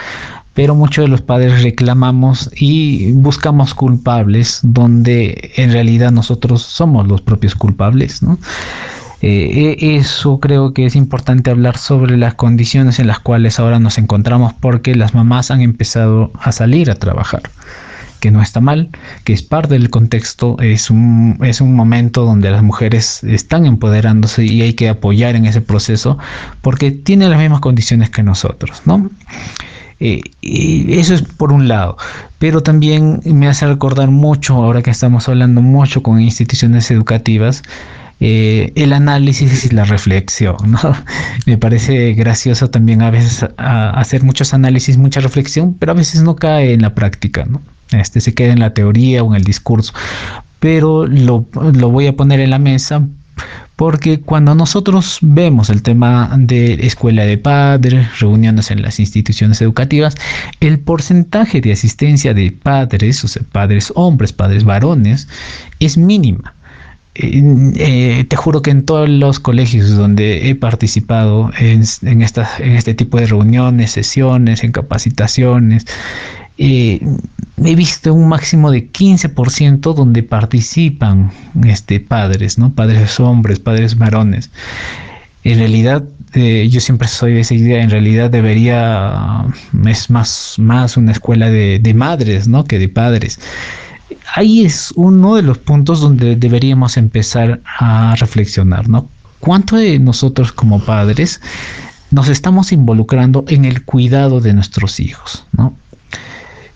[0.54, 7.20] pero muchos de los padres reclamamos y buscamos culpables donde en realidad nosotros somos los
[7.20, 8.38] propios culpables, ¿no?
[9.22, 13.78] Eh, e, eso creo que es importante hablar sobre las condiciones en las cuales ahora
[13.78, 17.42] nos encontramos porque las mamás han empezado a salir a trabajar
[18.18, 18.88] que no está mal,
[19.24, 24.44] que es parte del contexto, es un, es un momento donde las mujeres están empoderándose
[24.44, 26.18] y hay que apoyar en ese proceso
[26.60, 29.10] porque tienen las mismas condiciones que nosotros, ¿no?
[30.04, 31.96] Eh, y eso es por un lado,
[32.40, 37.62] pero también me hace recordar mucho, ahora que estamos hablando mucho con instituciones educativas,
[38.18, 40.56] eh, el análisis y la reflexión.
[40.64, 40.80] ¿no?
[41.46, 46.34] Me parece gracioso también a veces hacer muchos análisis, mucha reflexión, pero a veces no
[46.34, 47.62] cae en la práctica, ¿no?
[47.92, 49.92] Este se queda en la teoría o en el discurso.
[50.58, 53.02] Pero lo, lo voy a poner en la mesa
[53.82, 60.14] porque cuando nosotros vemos el tema de escuela de padres, reuniones en las instituciones educativas,
[60.60, 65.26] el porcentaje de asistencia de padres, o sea, padres hombres, padres varones,
[65.80, 66.54] es mínima.
[67.16, 72.94] Eh, te juro que en todos los colegios donde he participado en, en, en este
[72.94, 75.86] tipo de reuniones, sesiones, en capacitaciones,
[76.58, 77.00] eh,
[77.64, 81.30] he visto un máximo de 15% donde participan
[81.64, 82.72] este, padres, ¿no?
[82.72, 84.50] Padres hombres, padres varones.
[85.44, 89.44] En realidad, eh, yo siempre soy de esa idea, en realidad debería,
[89.86, 92.64] es más, más una escuela de, de madres, ¿no?
[92.64, 93.38] Que de padres.
[94.34, 99.08] Ahí es uno de los puntos donde deberíamos empezar a reflexionar, ¿no?
[99.40, 101.40] ¿Cuánto de nosotros como padres
[102.10, 105.74] nos estamos involucrando en el cuidado de nuestros hijos, ¿no?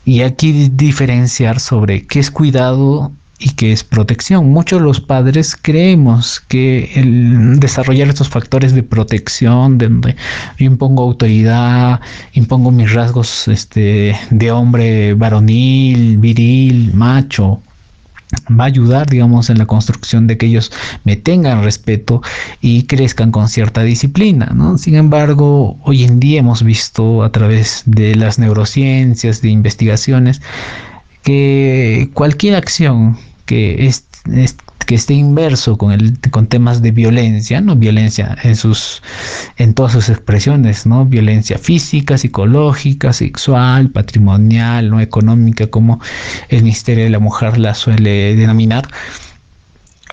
[0.07, 4.51] Y aquí diferenciar sobre qué es cuidado y qué es protección.
[4.51, 10.16] Muchos de los padres creemos que el desarrollar estos factores de protección, donde
[10.59, 12.01] yo impongo autoridad,
[12.33, 17.61] impongo mis rasgos este, de hombre varonil, viril, macho,
[18.49, 20.73] va a ayudar, digamos, en la construcción de que ellos
[21.05, 22.23] me tengan respeto
[22.61, 24.79] y crezcan con cierta disciplina, ¿no?
[24.79, 30.41] Sin embargo, hoy en día hemos visto a través de las neurociencias, de investigaciones,
[31.23, 34.07] que cualquier acción que es,
[34.87, 37.77] que esté inverso con, el, con temas de violencia, ¿no?
[37.77, 39.03] Violencia en, sus,
[39.57, 41.05] en todas sus expresiones, ¿no?
[41.05, 45.01] Violencia física, psicológica, sexual, patrimonial, ¿no?
[45.01, 46.01] Económica, como
[46.49, 48.88] el Ministerio de la Mujer la suele denominar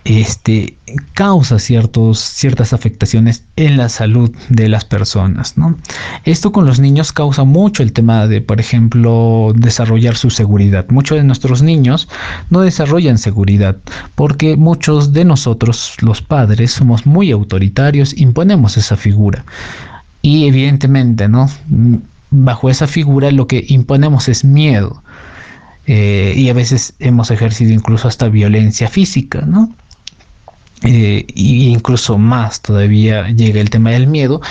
[0.05, 0.77] este,
[1.13, 5.57] causa ciertos, ciertas afectaciones en la salud de las personas.
[5.57, 5.77] ¿no?
[6.25, 10.85] Esto con los niños causa mucho el tema de, por ejemplo, desarrollar su seguridad.
[10.89, 12.09] Muchos de nuestros niños
[12.49, 13.77] no desarrollan seguridad
[14.15, 19.45] porque muchos de nosotros, los padres, somos muy autoritarios, imponemos esa figura.
[20.21, 21.49] Y evidentemente, ¿no?
[22.31, 25.03] Bajo esa figura lo que imponemos es miedo.
[25.85, 29.69] Eh, y a veces hemos ejercido incluso hasta violencia física, ¿no?
[30.85, 34.41] Eh, incluso más todavía llega el tema del miedo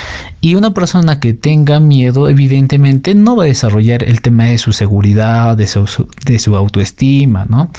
[0.41, 4.73] y una persona que tenga miedo evidentemente no va a desarrollar el tema de su
[4.73, 5.85] seguridad, de su,
[6.25, 7.71] de su autoestima, ¿no?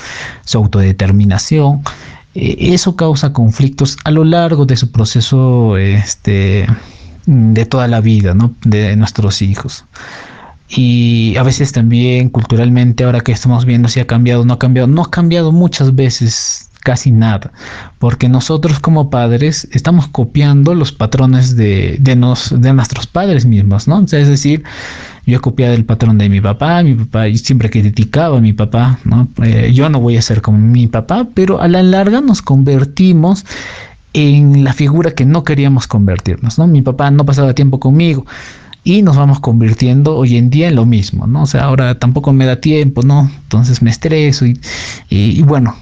[0.44, 1.82] su autodeterminación.
[2.36, 6.66] Eh, eso causa conflictos a lo largo de su proceso este,
[7.26, 8.54] de toda la vida ¿no?
[8.64, 9.84] de nuestros hijos.
[10.68, 14.58] Y a veces también culturalmente, ahora que estamos viendo si ha cambiado o no ha
[14.58, 17.50] cambiado, no ha cambiado muchas veces casi nada,
[17.98, 23.88] porque nosotros como padres estamos copiando los patrones de, de, nos, de nuestros padres mismos,
[23.88, 24.02] ¿no?
[24.02, 24.62] es decir,
[25.26, 28.98] yo he copiado el patrón de mi papá, mi papá siempre criticaba a mi papá,
[29.04, 29.26] ¿no?
[29.42, 33.46] Eh, yo no voy a ser como mi papá, pero a la larga nos convertimos
[34.12, 36.66] en la figura que no queríamos convertirnos, ¿no?
[36.66, 38.26] Mi papá no pasaba tiempo conmigo
[38.84, 41.44] y nos vamos convirtiendo hoy en día en lo mismo, ¿no?
[41.44, 43.30] O sea, ahora tampoco me da tiempo, ¿no?
[43.44, 44.60] Entonces me estreso y,
[45.08, 45.74] y bueno,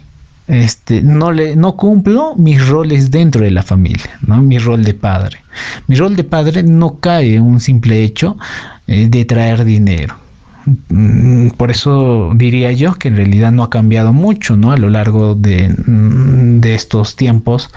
[0.49, 4.43] este, no, le, no cumplo mis roles dentro de la familia, ¿no?
[4.43, 5.39] mi rol de padre.
[5.87, 8.37] Mi rol de padre no cae en un simple hecho
[8.87, 10.17] eh, de traer dinero.
[10.89, 14.73] Mm, por eso diría yo que en realidad no ha cambiado mucho ¿no?
[14.73, 17.71] a lo largo de, mm, de estos tiempos.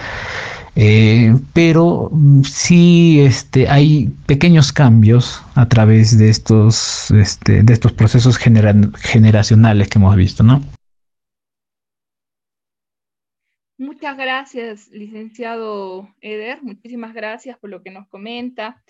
[0.78, 2.12] Eh, pero
[2.43, 9.99] sí este, hay pequeños cambios a través de estos, este, de estos procesos generacionales que
[9.99, 10.62] hemos visto, ¿no?
[14.06, 16.62] Muchas gracias, licenciado Eder.
[16.62, 18.84] Muchísimas gracias por lo que nos comenta.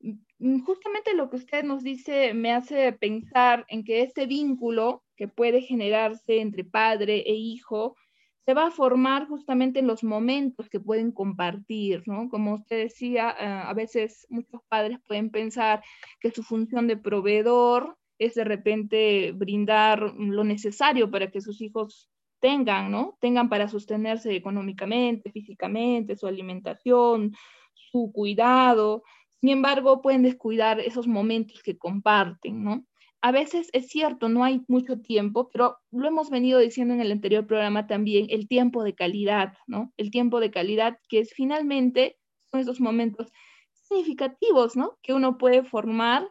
[0.00, 5.28] Mm, justamente lo que usted nos dice me hace pensar en que ese vínculo que
[5.28, 7.96] puede generarse entre padre e hijo
[8.44, 12.28] se va a formar justamente en los momentos que pueden compartir, ¿no?
[12.28, 15.82] Como usted decía, eh, a veces muchos padres pueden pensar
[16.20, 22.10] que su función de proveedor es de repente brindar lo necesario para que sus hijos
[22.40, 23.16] tengan, ¿no?
[23.20, 27.32] Tengan para sostenerse económicamente, físicamente, su alimentación,
[27.74, 29.02] su cuidado.
[29.40, 32.84] Sin embargo, pueden descuidar esos momentos que comparten, ¿no?
[33.22, 37.12] A veces es cierto, no hay mucho tiempo, pero lo hemos venido diciendo en el
[37.12, 39.92] anterior programa también, el tiempo de calidad, ¿no?
[39.98, 42.16] El tiempo de calidad que es finalmente
[42.50, 43.30] son esos momentos
[43.72, 44.98] significativos, ¿no?
[45.02, 46.30] Que uno puede formar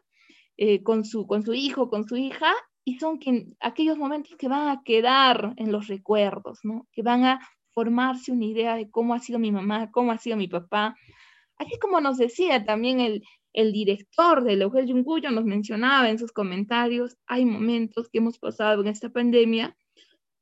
[0.57, 2.51] eh, con, su, con su hijo, con su hija,
[2.89, 3.19] y son
[3.59, 6.87] aquellos momentos que van a quedar en los recuerdos, ¿no?
[6.91, 7.39] que van a
[7.71, 10.95] formarse una idea de cómo ha sido mi mamá, cómo ha sido mi papá.
[11.59, 13.21] Aquí como nos decía también el,
[13.53, 18.81] el director del Eugel Yunguyo nos mencionaba en sus comentarios, hay momentos que hemos pasado
[18.81, 19.77] en esta pandemia,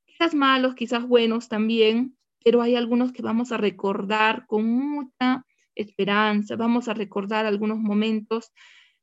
[0.06, 5.44] quizás malos, quizás buenos también, pero hay algunos que vamos a recordar con mucha
[5.76, 8.54] esperanza, vamos a recordar algunos momentos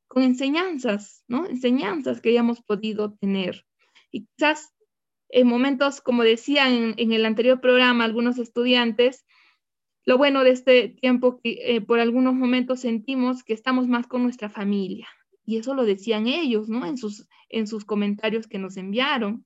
[0.07, 1.45] con enseñanzas, ¿no?
[1.47, 3.65] Enseñanzas que hayamos podido tener.
[4.11, 4.73] Y quizás
[5.29, 9.25] en momentos, como decía en, el anterior programa, algunos estudiantes,
[10.05, 14.23] lo bueno de este tiempo que eh, por algunos momentos sentimos que estamos más con
[14.23, 15.07] nuestra familia.
[15.45, 16.85] Y eso lo decían ellos, ¿no?
[16.85, 19.45] En sus, en sus comentarios que nos enviaron.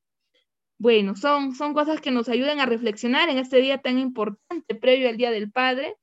[0.78, 5.10] Bueno, son, son cosas que nos ayudan a reflexionar en este día tan importante, previo
[5.10, 5.96] al Día del Padre.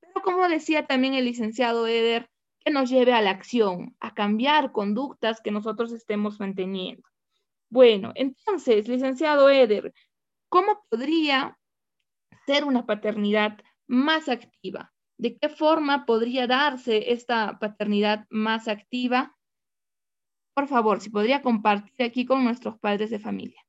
[0.00, 2.28] Pero como decía también el licenciado Eder,
[2.64, 7.02] que nos lleve a la acción, a cambiar conductas que nosotros estemos manteniendo.
[7.70, 9.94] Bueno, entonces, licenciado Eder,
[10.48, 11.58] ¿cómo podría
[12.46, 14.92] ser una paternidad más activa?
[15.18, 19.36] ¿De qué forma podría darse esta paternidad más activa?
[20.54, 23.62] Por favor, si podría compartir aquí con nuestros padres de familia.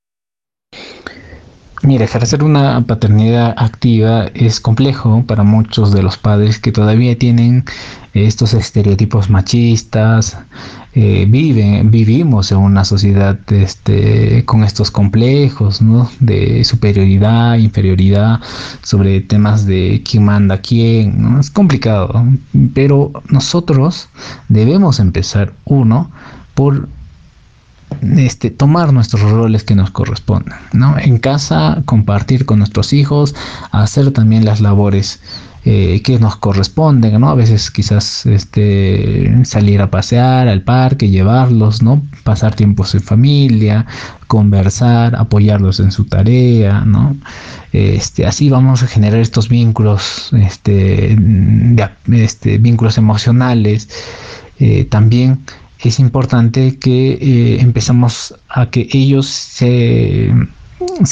[1.86, 7.66] Mira, ejercer una paternidad activa es complejo para muchos de los padres que todavía tienen
[8.14, 10.38] estos estereotipos machistas.
[10.94, 15.82] Eh, vivimos en una sociedad este, con estos complejos
[16.22, 18.40] de superioridad, inferioridad
[18.82, 21.22] sobre temas de quién manda quién.
[21.22, 21.42] ¿no?
[21.42, 22.26] Es complicado,
[22.74, 24.08] pero nosotros
[24.48, 26.10] debemos empezar, uno,
[26.54, 26.88] por
[28.18, 30.98] este, tomar nuestros roles que nos correspondan, ¿no?
[30.98, 33.36] En casa, compartir con nuestros hijos,
[33.72, 35.20] hacer también las labores
[35.66, 37.30] eh, que nos corresponden, ¿no?
[37.30, 42.04] A veces quizás este, salir a pasear al parque, llevarlos, ¿no?
[42.26, 43.86] Pasar tiempos en familia,
[44.28, 47.16] conversar, apoyarlos en su tarea, ¿no?
[47.72, 51.18] Este, así vamos a generar estos vínculos, este,
[52.12, 53.88] este vínculos emocionales,
[54.60, 55.40] eh, también
[55.90, 60.32] es importante que eh, empezamos a que ellos se,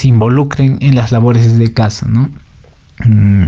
[0.03, 2.29] involucren en las labores de casa, ¿no?
[3.05, 3.47] Mm,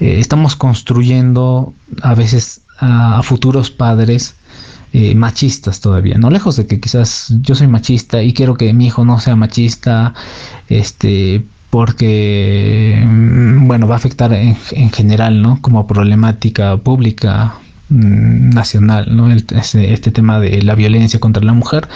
[0.00, 1.72] eh, estamos construyendo
[2.02, 4.34] a veces a, futuros padres
[4.92, 8.86] eh, machistas todavía, no lejos de que quizás yo soy machista y quiero que mi
[8.86, 10.14] hijo no sea machista,
[10.68, 15.60] este, porque, mm, bueno, va a afectar en, en general, ¿no?
[15.60, 17.54] Como problemática pública
[17.94, 19.30] nacional, ¿no?
[19.32, 21.88] este, tema de la violencia contra la mujer.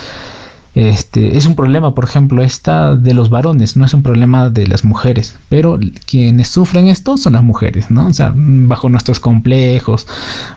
[0.74, 4.68] Este, es un problema, por ejemplo, esta de los varones, no es un problema de
[4.68, 8.06] las mujeres, pero quienes sufren esto son las mujeres, ¿no?
[8.06, 10.06] O sea, bajo nuestros complejos,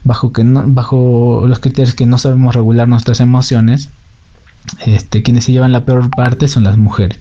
[0.03, 3.89] bajo, que bajo los criterios que no sabemos regular nuestras emociones,
[4.85, 7.17] este, quienes se llevan la peor parte son las mujeres.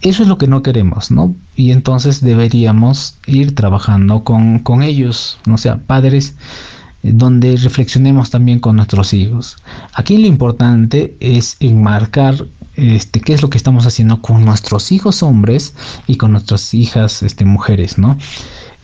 [0.00, 1.34] Eso es lo que no queremos, ¿no?
[1.54, 6.34] Y entonces deberíamos ir trabajando con, con ellos, o sea, padres
[7.02, 9.56] donde reflexionemos también con nuestros hijos.
[9.94, 12.46] Aquí lo importante es enmarcar
[12.76, 15.74] este, qué es lo que estamos haciendo con nuestros hijos hombres
[16.06, 18.16] y con nuestras hijas este, mujeres, ¿no?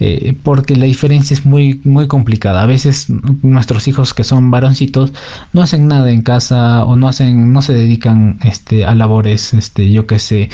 [0.00, 2.62] Eh, porque la diferencia es muy, muy complicada.
[2.62, 3.06] A veces
[3.42, 5.12] nuestros hijos que son varoncitos
[5.52, 9.90] no hacen nada en casa o no hacen, no se dedican este, a labores, este,
[9.90, 10.50] yo que sé,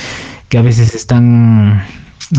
[0.49, 1.83] que a veces están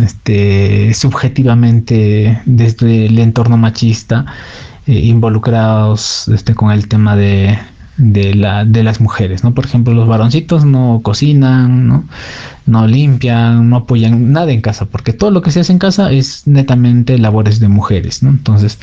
[0.01, 7.57] este, subjetivamente desde el entorno machista eh, involucrados este, con el tema de,
[7.97, 9.53] de, la, de las mujeres, ¿no?
[9.53, 12.87] Por ejemplo, los varoncitos no cocinan, ¿no?
[12.87, 16.45] limpian, no apoyan nada en casa, porque todo lo que se hace en casa es
[16.45, 18.21] netamente labores de mujeres.
[18.23, 18.79] Entonces,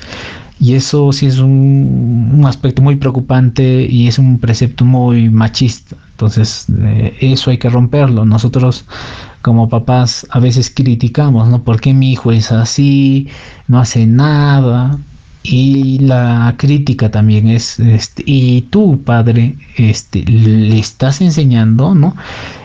[0.61, 5.97] y eso sí es un, un aspecto muy preocupante y es un precepto muy machista.
[6.13, 8.25] Entonces, eh, eso hay que romperlo.
[8.25, 8.85] Nosotros
[9.43, 11.63] como papás a veces criticamos, ¿no?
[11.63, 13.29] ¿Por qué mi hijo es así?
[13.67, 14.99] No hace nada.
[15.43, 22.16] Y la crítica también es, este, y tú, padre, este, le estás enseñando, ¿no?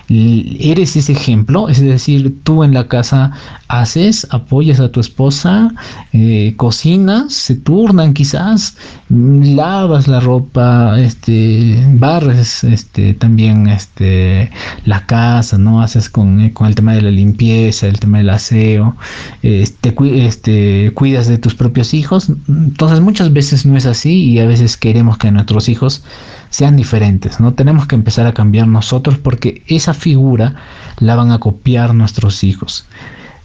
[0.09, 3.31] Eres ese ejemplo, es decir, tú en la casa
[3.67, 5.69] haces, apoyas a tu esposa,
[6.13, 8.77] eh, cocinas, se turnan quizás,
[9.09, 14.49] lavas la ropa, este, barres este, también este,
[14.85, 15.81] la casa, ¿no?
[15.81, 18.95] Haces con, eh, el tema de la limpieza, el tema del aseo,
[19.41, 19.93] este,
[20.25, 22.29] este, cuidas de tus propios hijos.
[22.47, 26.03] Entonces muchas veces no es así y a veces queremos que nuestros hijos
[26.49, 27.53] sean diferentes, ¿no?
[27.53, 30.55] Tenemos que empezar a cambiar nosotros porque esa figura
[30.99, 32.85] la van a copiar nuestros hijos.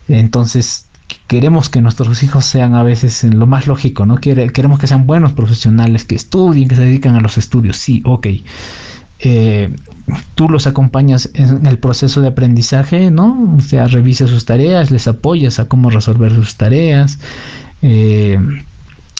[0.08, 0.86] Entonces,
[1.26, 4.16] queremos que nuestros hijos sean a veces lo más lógico, ¿no?
[4.18, 8.26] Queremos que sean buenos profesionales, que estudien, que se dedican a los estudios, sí, ok.
[9.20, 9.74] eh,
[10.34, 13.56] tú los acompañas en el proceso de aprendizaje, ¿no?
[13.56, 17.18] O sea, revisas sus tareas, les apoyas a cómo resolver sus tareas.
[17.82, 18.38] Eh,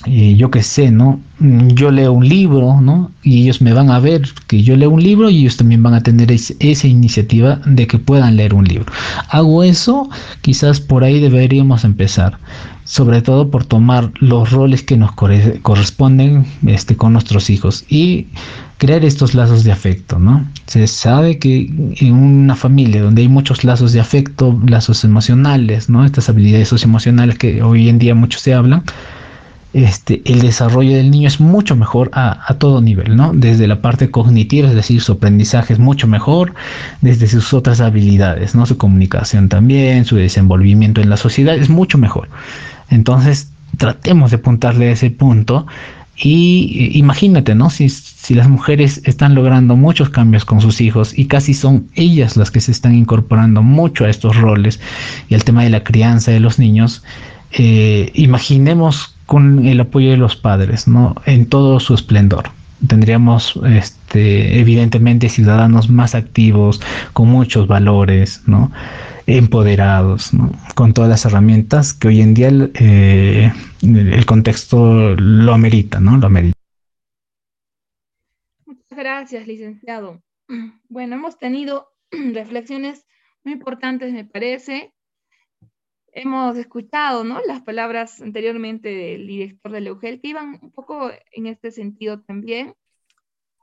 [0.04, 1.20] y yo qué sé, ¿no?
[1.38, 3.10] Yo leo un libro, ¿no?
[3.22, 5.94] Y ellos me van a ver que yo leo un libro y ellos también van
[5.94, 8.92] a tener esa iniciativa de que puedan leer un libro.
[9.28, 10.08] Hago eso,
[10.40, 12.38] quizás por ahí deberíamos empezar,
[12.84, 18.26] sobre todo por tomar los roles que nos corresponden este, con nuestros hijos y
[18.78, 20.44] crear estos lazos de afecto, ¿no?
[20.66, 26.04] Se sabe que en una familia donde hay muchos lazos de afecto, lazos emocionales, ¿no?
[26.04, 28.82] Estas habilidades socioemocionales que hoy en día muchos se hablan,
[29.72, 33.32] este, el desarrollo del niño es mucho mejor a, todo nivel, ¿no?
[33.32, 36.54] Desde la parte cognitiva, es decir, su aprendizaje es mucho mejor,
[37.00, 38.66] desde sus otras habilidades, ¿no?
[38.66, 42.28] Su comunicación también, su desenvolvimiento en la sociedad es mucho mejor.
[42.90, 45.66] Entonces, tratemos de apuntarle a ese punto
[46.16, 47.70] y imagínate, ¿no?
[47.70, 52.36] Si, si las mujeres están logrando muchos cambios con sus hijos y casi son ellas
[52.36, 54.80] las que se están incorporando mucho a estos roles
[55.30, 57.02] y al tema de la crianza de los niños,
[57.52, 61.14] eh, imaginemos con el apoyo de los padres, ¿no?
[61.26, 62.50] En todo su esplendor.
[62.86, 66.80] Tendríamos, este, evidentemente, ciudadanos más activos,
[67.12, 68.72] con muchos valores, ¿no?
[69.26, 70.50] Empoderados, ¿no?
[70.74, 73.52] Con todas las herramientas que hoy en día eh,
[73.82, 76.16] el contexto lo amerita, ¿no?
[76.16, 76.58] Lo amerita.
[78.66, 80.22] Muchas gracias, licenciado.
[80.88, 81.88] Bueno, hemos tenido
[82.34, 83.06] reflexiones
[83.44, 84.92] muy importantes, me parece,
[86.12, 87.40] hemos escuchado, ¿no?
[87.46, 92.74] Las palabras anteriormente del director de Leugel que iban un poco en este sentido también.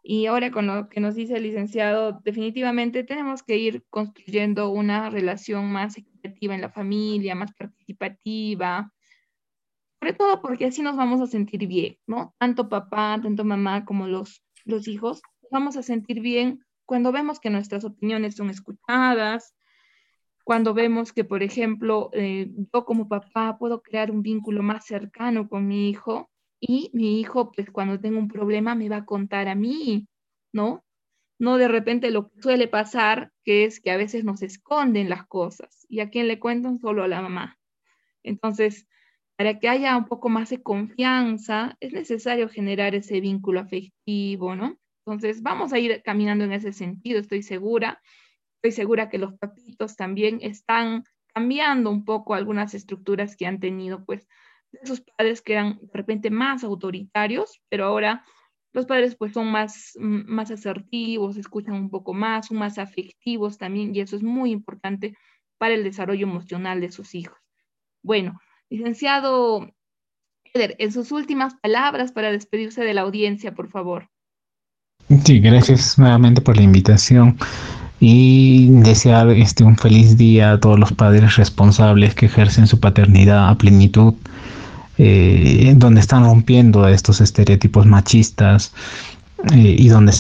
[0.01, 5.09] Y ahora con lo que nos dice el licenciado, definitivamente tenemos que ir construyendo una
[5.09, 8.91] relación más equitativa en la familia, más participativa,
[9.99, 12.33] sobre todo porque así nos vamos a sentir bien, ¿no?
[12.39, 17.39] Tanto papá, tanto mamá como los, los hijos, nos vamos a sentir bien cuando vemos
[17.39, 19.53] que nuestras opiniones son escuchadas,
[20.49, 25.47] cuando vemos que, por ejemplo, eh, yo como papá puedo crear un vínculo más cercano
[25.47, 29.47] con mi hijo y mi hijo, pues cuando tengo un problema, me va a contar
[29.47, 30.07] a mí,
[30.51, 30.83] ¿no?
[31.37, 35.27] No de repente lo que suele pasar, que es que a veces nos esconden las
[35.27, 37.59] cosas y a quien le cuentan solo a la mamá.
[38.23, 38.87] Entonces,
[39.35, 44.79] para que haya un poco más de confianza, es necesario generar ese vínculo afectivo, ¿no?
[45.05, 48.01] Entonces, vamos a ir caminando en ese sentido, estoy segura
[48.62, 54.03] estoy segura que los papitos también están cambiando un poco algunas estructuras que han tenido,
[54.03, 54.28] pues,
[54.72, 58.26] de esos padres que eran de repente más autoritarios, pero ahora
[58.74, 63.57] los padres pues son más, mm, más asertivos, escuchan un poco más, son más afectivos
[63.57, 65.16] también, y eso es muy importante
[65.57, 67.38] para el desarrollo emocional de sus hijos.
[68.03, 68.39] Bueno,
[68.70, 69.74] licenciado
[70.53, 74.10] Eder, en sus últimas palabras para despedirse de la audiencia, por favor.
[75.24, 77.38] Sí, gracias nuevamente por la invitación
[77.99, 83.49] y desear este, un feliz día a todos los padres responsables que ejercen su paternidad
[83.49, 84.13] a plenitud,
[84.97, 88.73] eh, donde están rompiendo estos estereotipos machistas
[89.53, 90.13] eh, y donde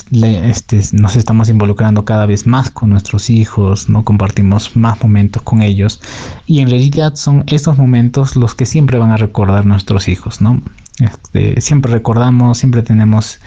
[0.49, 5.61] este, nos estamos involucrando cada vez más con nuestros hijos, no compartimos más momentos con
[5.61, 5.99] ellos
[6.47, 10.61] y en realidad son estos momentos los que siempre van a recordar nuestros hijos, ¿no?
[10.99, 13.39] Este, siempre recordamos, siempre tenemos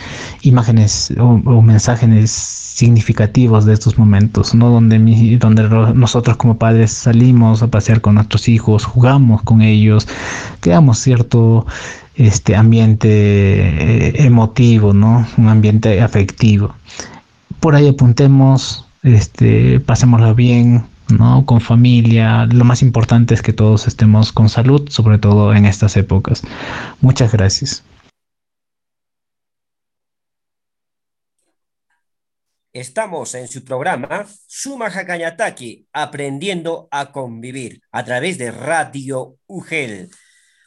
[0.42, 4.70] imágenes o, mensajes significativos de estos momentos, ¿no?
[4.70, 4.98] Donde,
[5.38, 10.08] donde nosotros como padres salimos a pasear con nuestros hijos, jugamos con ellos,
[10.60, 11.66] creamos cierto
[12.14, 15.26] este ambiente eh, emotivo, ¿no?
[15.36, 16.74] Un ambiente afectivo.
[17.60, 21.44] Por ahí apuntemos, este, pasémoslo bien, ¿no?
[21.46, 22.46] Con familia.
[22.46, 26.42] Lo más importante es que todos estemos con salud, sobre todo en estas épocas.
[27.00, 27.84] Muchas gracias.
[32.72, 40.08] Estamos en su programa Suma Hakanyataki, aprendiendo a convivir a través de Radio UGEL.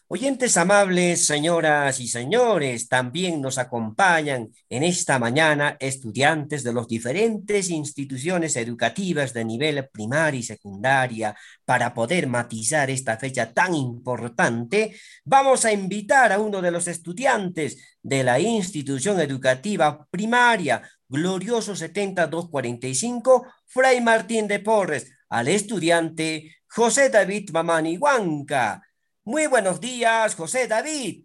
[0.07, 7.71] Oyentes amables, señoras y señores, también nos acompañan en esta mañana estudiantes de las diferentes
[7.71, 11.35] instituciones educativas de nivel primaria y secundaria.
[11.65, 17.97] Para poder matizar esta fecha tan importante, vamos a invitar a uno de los estudiantes
[18.03, 27.49] de la institución educativa primaria, Glorioso 7245, Fray Martín de Porres, al estudiante José David
[27.49, 28.83] Mamani Huanca
[29.25, 31.23] muy buenos días, José David.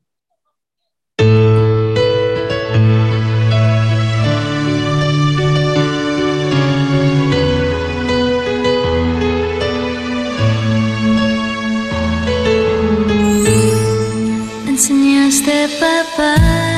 [14.66, 16.69] Enseñaste papá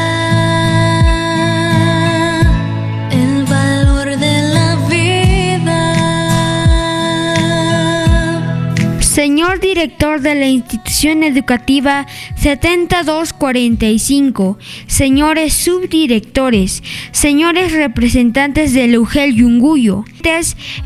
[9.13, 12.07] señor director de la institución educativa
[12.37, 20.07] 7245, señores subdirectores, señores representantes del UGEL Yunguyo,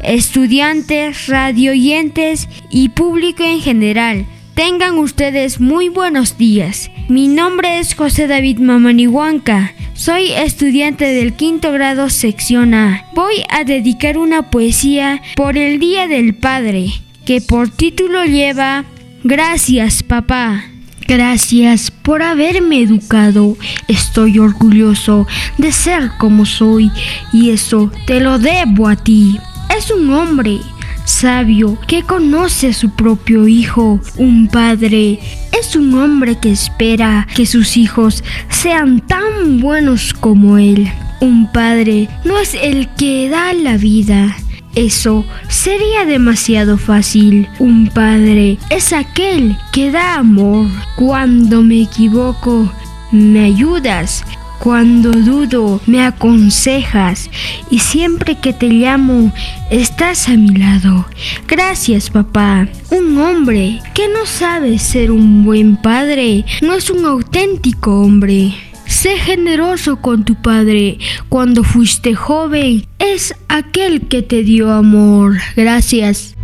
[0.02, 4.26] estudiantes, radioyentes y público en general.
[4.56, 6.90] Tengan ustedes muy buenos días.
[7.08, 9.72] Mi nombre es José David Mamanihuanca.
[9.94, 13.06] Soy estudiante del quinto grado sección A.
[13.14, 16.88] Voy a dedicar una poesía por el Día del Padre,
[17.26, 18.84] que por título lleva
[19.24, 20.64] Gracias, papá.
[21.08, 23.56] Gracias por haberme educado.
[23.88, 25.26] Estoy orgulloso
[25.58, 26.92] de ser como soy
[27.32, 29.38] y eso te lo debo a ti.
[29.76, 30.60] Es un hombre
[31.04, 34.00] sabio que conoce a su propio hijo.
[34.16, 35.18] Un padre
[35.58, 40.88] es un hombre que espera que sus hijos sean tan buenos como él.
[41.20, 44.36] Un padre no es el que da la vida.
[44.76, 47.48] Eso sería demasiado fácil.
[47.58, 50.68] Un padre es aquel que da amor.
[50.96, 52.70] Cuando me equivoco,
[53.10, 54.22] me ayudas
[54.58, 57.30] cuando dudo, me aconsejas
[57.70, 59.32] y siempre que te llamo,
[59.70, 61.06] estás a mi lado.
[61.46, 62.68] Gracias, papá.
[62.90, 68.54] Un hombre que no sabe ser un buen padre no es un auténtico hombre.
[68.86, 70.98] Sé generoso con tu padre.
[71.28, 75.34] Cuando fuiste joven, es aquel que te dio amor.
[75.56, 76.34] Gracias.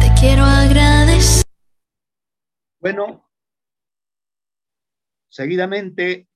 [0.00, 1.44] Te quiero agradecer.
[2.80, 3.30] Bueno,
[5.30, 6.28] seguidamente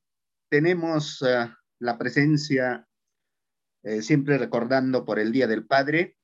[0.51, 1.49] tenemos uh,
[1.79, 2.87] la presencia,
[3.83, 6.18] eh, siempre recordando por el Día del Padre,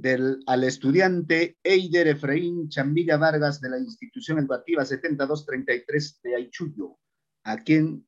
[0.00, 6.98] del, al estudiante Eider Efraín Chambilla Vargas de la institución educativa 7233 de Aichuyo,
[7.44, 8.06] a quien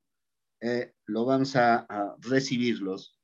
[0.61, 3.20] eh, lo vamos a recibirlos.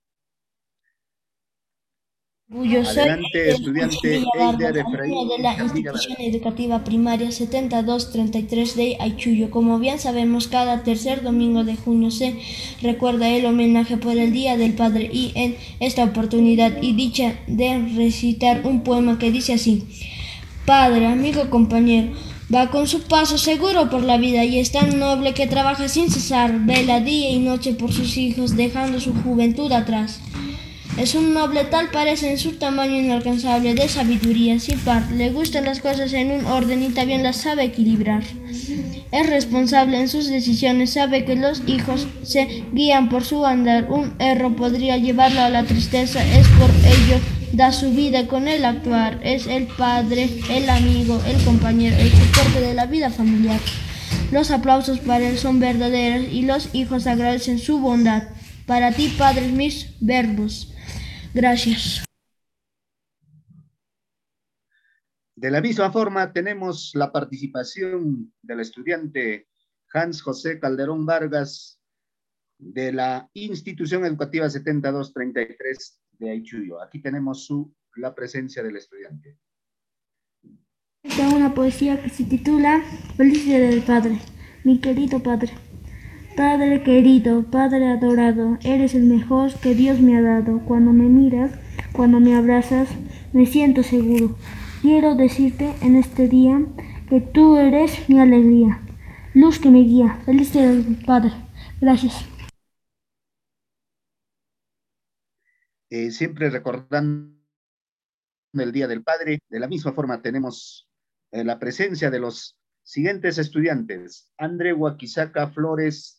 [2.48, 5.28] Adelante, estudiante Eider Efraín.
[5.28, 9.50] de la institución educativa primaria 7233 de Aichuyo.
[9.50, 12.38] Como bien sabemos, cada tercer domingo de junio se
[12.82, 17.84] recuerda el homenaje por el Día del Padre y en esta oportunidad y dicha de
[17.96, 19.82] recitar un poema que dice así.
[20.64, 22.12] Padre, amigo, compañero,
[22.54, 26.12] va con su paso seguro por la vida y es tan noble que trabaja sin
[26.12, 30.20] cesar, vela día y noche por sus hijos, dejando su juventud atrás.
[30.98, 35.66] Es un noble tal parece en su tamaño inalcanzable de sabiduría, sin par, le gustan
[35.66, 38.22] las cosas en un orden y también las sabe equilibrar.
[39.12, 44.14] Es responsable en sus decisiones, sabe que los hijos se guían por su andar, un
[44.18, 47.20] error podría llevarlo a la tristeza, es por ello
[47.52, 52.60] da su vida con el actuar, es el padre, el amigo, el compañero, el soporte
[52.60, 53.60] de la vida familiar.
[54.30, 58.24] Los aplausos para él son verdaderos y los hijos agradecen su bondad.
[58.66, 60.72] Para ti, padres, mis verbos.
[61.36, 62.02] Gracias.
[65.34, 69.46] De la misma forma, tenemos la participación del estudiante
[69.92, 71.78] Hans José Calderón Vargas
[72.56, 76.80] de la institución educativa 7233 de Aichuyo.
[76.80, 79.36] Aquí tenemos su, la presencia del estudiante.
[81.02, 82.82] Tengo una poesía que se titula
[83.18, 84.18] Feliz Día del Padre.
[84.64, 85.52] Mi querido Padre.
[86.36, 90.60] Padre querido, Padre adorado, eres el mejor que Dios me ha dado.
[90.66, 91.50] Cuando me miras,
[91.92, 92.90] cuando me abrazas,
[93.32, 94.36] me siento seguro.
[94.82, 96.60] Quiero decirte en este día
[97.08, 98.82] que tú eres mi alegría,
[99.32, 100.20] luz que me guía.
[100.26, 100.70] Feliz día,
[101.06, 101.32] Padre.
[101.80, 102.26] Gracias.
[105.88, 107.34] Eh, siempre recordando
[108.52, 110.86] el Día del Padre, de la misma forma tenemos
[111.30, 114.30] eh, la presencia de los siguientes estudiantes.
[114.36, 116.15] André Huaquizaca Flores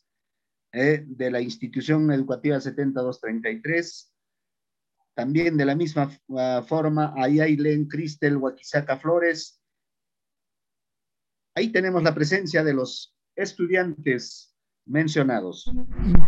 [0.71, 4.13] eh, de la institución educativa 7233.
[5.15, 9.59] También de la misma uh, forma, Ayailen Cristel Huaquizaca Flores.
[11.55, 14.55] Ahí tenemos la presencia de los estudiantes
[14.85, 15.71] mencionados.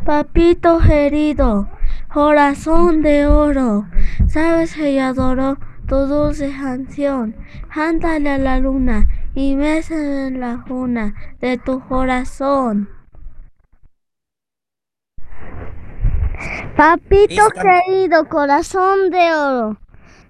[0.05, 1.69] Papito querido,
[2.11, 3.87] corazón de oro,
[4.27, 7.35] sabes que yo adoro tu dulce canción.
[7.73, 12.98] Cántale a la luna y besa en la cuna de tu corazón.
[16.79, 19.81] Papito Esta- querido, corazón de oro,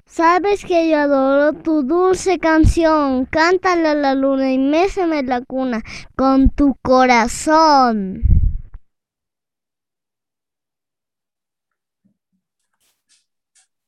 [0.07, 3.27] sabes que yo adoro tu dulce canción.
[3.27, 5.83] Cántale a la luna y méseme la cuna
[6.15, 8.23] con tu corazón.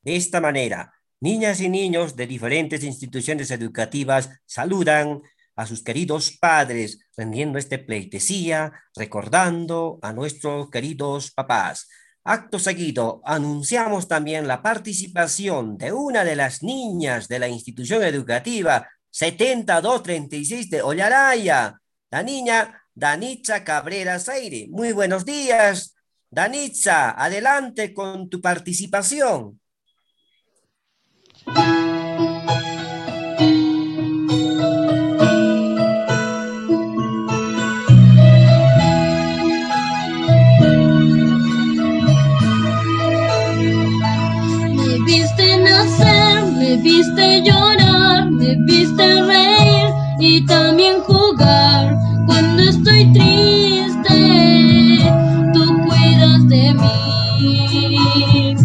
[0.04, 5.24] De esta manera, niñas y niños de diferentes instituciones educativas saludan
[5.56, 11.88] a sus queridos padres, rendiendo este pleitesía, recordando a nuestros queridos papás.
[12.24, 18.88] Acto seguido, anunciamos también la participación de una de las niñas de la institución educativa
[19.10, 24.68] 7236 de Ollaraya, la niña Danitza Cabrera Zaire.
[24.70, 25.96] Muy buenos días,
[26.30, 29.60] Danitza, adelante con tu participación.
[46.92, 49.88] Viste llorar, me viste reír
[50.20, 51.96] y también jugar.
[52.28, 54.20] Cuando estoy triste,
[55.54, 58.56] tú cuidas de mí.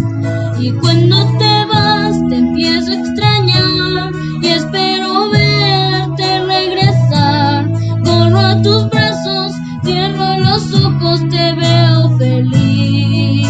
[0.58, 4.12] Y cuando te vas, te empiezo a extrañar
[4.42, 7.70] y espero verte regresar.
[8.04, 9.52] Corro a tus brazos,
[9.84, 13.48] cierro los ojos, te veo feliz.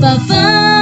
[0.00, 0.81] Papá.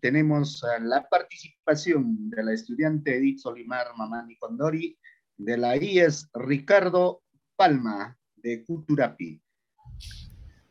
[0.00, 4.98] tenemos la participación de la estudiante Edith Solimar Mamani Condori,
[5.36, 7.22] de la IES Ricardo
[7.56, 9.40] Palma, de Cuturapi.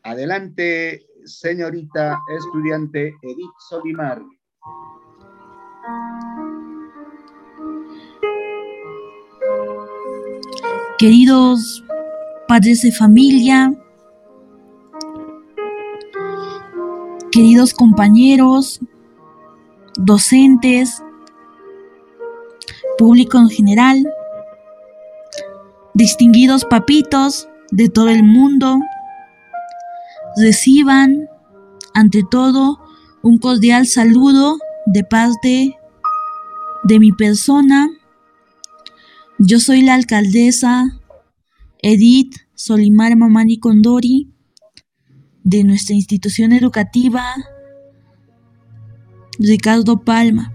[0.02, 4.22] Adelante, señorita estudiante Edith Solimar.
[10.98, 11.84] Queridos
[12.48, 13.72] padres de familia,
[17.38, 18.80] queridos compañeros,
[19.96, 21.04] docentes,
[22.98, 24.04] público en general,
[25.94, 28.80] distinguidos papitos de todo el mundo,
[30.36, 31.28] reciban
[31.94, 32.80] ante todo
[33.22, 35.78] un cordial saludo de parte
[36.82, 37.88] de mi persona.
[39.38, 40.86] Yo soy la alcaldesa
[41.82, 44.26] Edith Solimar Mamani Condori
[45.48, 47.24] de nuestra institución educativa
[49.38, 50.52] Ricardo Palma.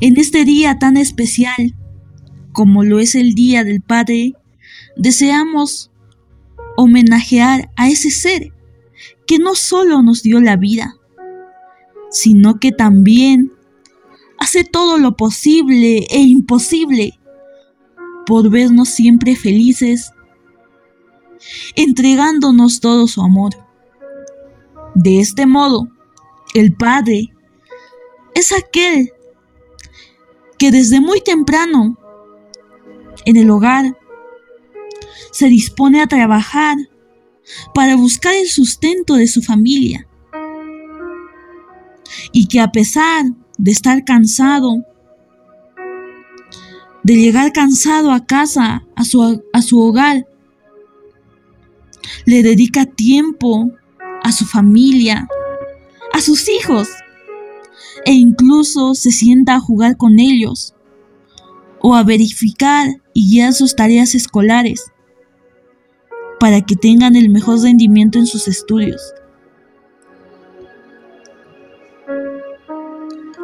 [0.00, 1.76] En este día tan especial
[2.50, 4.32] como lo es el Día del Padre,
[4.96, 5.92] deseamos
[6.76, 8.52] homenajear a ese ser
[9.24, 10.96] que no solo nos dio la vida,
[12.10, 13.52] sino que también
[14.40, 17.20] hace todo lo posible e imposible
[18.26, 20.10] por vernos siempre felices
[21.76, 23.52] entregándonos todo su amor.
[24.94, 25.88] De este modo,
[26.54, 27.32] el Padre
[28.34, 29.12] es aquel
[30.58, 31.96] que desde muy temprano
[33.24, 33.96] en el hogar
[35.30, 36.76] se dispone a trabajar
[37.74, 40.06] para buscar el sustento de su familia.
[42.32, 43.24] Y que a pesar
[43.58, 44.84] de estar cansado,
[47.02, 50.26] de llegar cansado a casa, a su, a su hogar,
[52.24, 53.70] le dedica tiempo
[54.22, 55.28] a su familia,
[56.12, 56.88] a sus hijos,
[58.04, 60.74] e incluso se sienta a jugar con ellos
[61.80, 64.92] o a verificar y guiar sus tareas escolares
[66.40, 69.00] para que tengan el mejor rendimiento en sus estudios.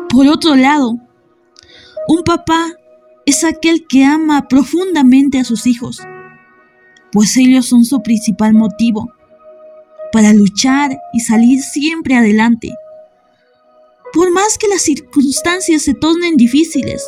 [0.09, 0.99] Por otro lado,
[2.07, 2.73] un papá
[3.27, 6.01] es aquel que ama profundamente a sus hijos,
[7.15, 9.09] pues ellos son su principal motivo
[10.13, 12.75] para luchar y salir siempre adelante.
[14.13, 17.05] Por más que las circunstancias se tornen difíciles,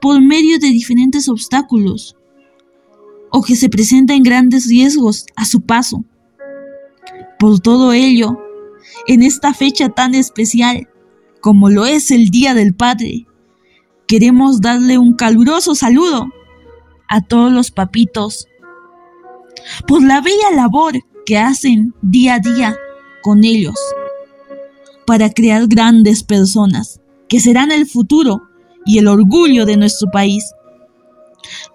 [0.00, 2.16] por medio de diferentes obstáculos,
[3.30, 6.04] o que se presenten grandes riesgos a su paso.
[7.38, 8.36] Por todo ello,
[9.06, 10.88] en esta fecha tan especial,
[11.40, 13.28] como lo es el Día del Padre,
[14.08, 16.26] queremos darle un caluroso saludo
[17.08, 18.48] a todos los papitos
[19.86, 20.94] por la bella labor
[21.26, 22.76] que hacen día a día
[23.22, 23.74] con ellos
[25.06, 28.42] para crear grandes personas que serán el futuro
[28.84, 30.52] y el orgullo de nuestro país.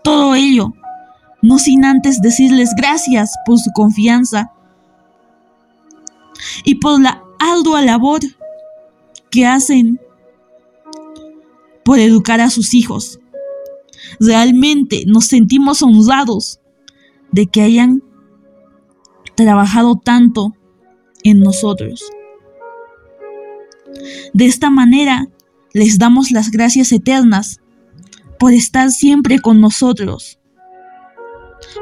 [0.03, 0.73] Todo ello
[1.41, 4.51] no sin antes decirles gracias por su confianza
[6.63, 8.19] y por la ardua labor
[9.29, 9.99] que hacen
[11.83, 13.19] por educar a sus hijos.
[14.19, 16.59] Realmente nos sentimos honrados
[17.31, 18.03] de que hayan
[19.35, 20.53] trabajado tanto
[21.23, 22.03] en nosotros.
[24.33, 25.27] De esta manera,
[25.73, 27.59] les damos las gracias eternas
[28.37, 30.39] por estar siempre con nosotros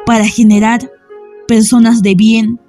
[0.06, 0.92] para generar
[1.48, 2.60] personas de bien,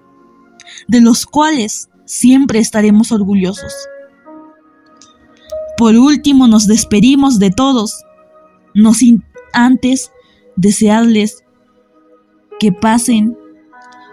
[0.86, 3.72] de los cuales siempre estaremos orgullosos.
[5.76, 8.04] Por último, nos despedimos de todos,
[8.74, 10.10] no sin antes
[10.56, 11.44] desearles
[12.58, 13.36] que pasen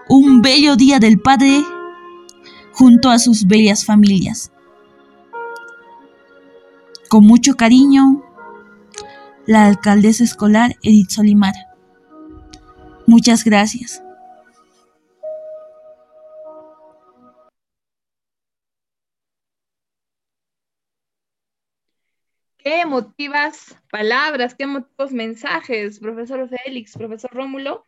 [0.10, 1.64] un bello día del Padre
[2.74, 4.52] junto a sus bellas familias.
[7.10, 8.24] Con mucho cariño,
[9.46, 11.54] la alcaldesa escolar Edith Solimar.
[13.08, 14.02] Muchas gracias.
[22.58, 27.84] Qué emotivas palabras, qué emotivos mensajes, profesor Félix, profesor Rómulo.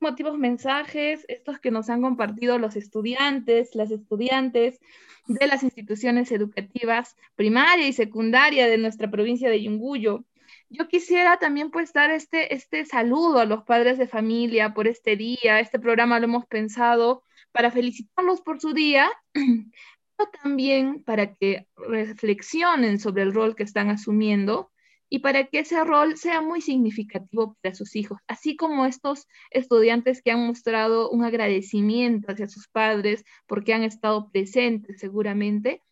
[0.00, 4.80] Qué emotivos mensajes estos que nos han compartido los estudiantes, las estudiantes
[5.26, 10.24] de las instituciones educativas primaria y secundaria de nuestra provincia de Yunguyo.
[10.70, 15.16] Yo quisiera también pues dar este, este saludo a los padres de familia por este
[15.16, 15.60] día.
[15.60, 17.22] Este programa lo hemos pensado
[17.52, 19.10] para felicitarlos por su día,
[20.16, 24.72] pero también para que reflexionen sobre el rol que están asumiendo
[25.10, 30.22] y para que ese rol sea muy significativo para sus hijos, así como estos estudiantes
[30.22, 35.82] que han mostrado un agradecimiento hacia sus padres porque han estado presentes seguramente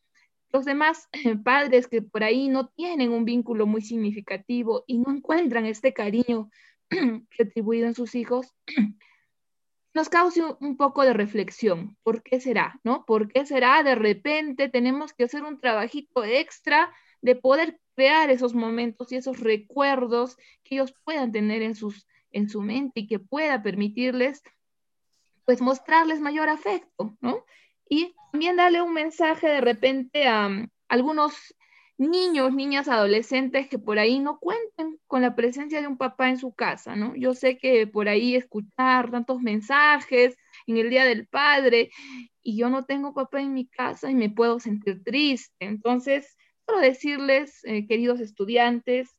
[0.51, 1.09] los demás
[1.45, 6.51] padres que por ahí no tienen un vínculo muy significativo y no encuentran este cariño
[7.39, 8.55] retribuido en sus hijos,
[9.95, 11.97] nos causa un poco de reflexión.
[12.03, 12.81] ¿Por qué será?
[12.85, 13.05] ¿No?
[13.05, 13.83] ¿Por qué será?
[13.83, 19.41] De repente tenemos que hacer un trabajito extra de poder crear esos momentos y esos
[19.41, 24.41] recuerdos que ellos puedan tener en, sus, en su mente y que pueda permitirles
[25.45, 27.45] pues mostrarles mayor afecto, ¿no?
[27.91, 31.57] Y también darle un mensaje de repente a um, algunos
[31.97, 36.39] niños, niñas, adolescentes que por ahí no cuenten con la presencia de un papá en
[36.39, 37.17] su casa, ¿no?
[37.17, 40.37] Yo sé que por ahí escuchar tantos mensajes
[40.69, 41.91] en el Día del Padre
[42.45, 45.65] y yo no tengo papá en mi casa y me puedo sentir triste.
[45.65, 46.37] Entonces,
[46.69, 49.17] quiero decirles, eh, queridos estudiantes,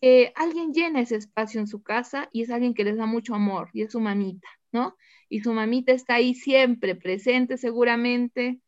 [0.00, 3.34] que alguien llena ese espacio en su casa y es alguien que les da mucho
[3.34, 4.96] amor y es su mamita, ¿no?
[5.30, 8.60] y su mamita está ahí siempre presente seguramente.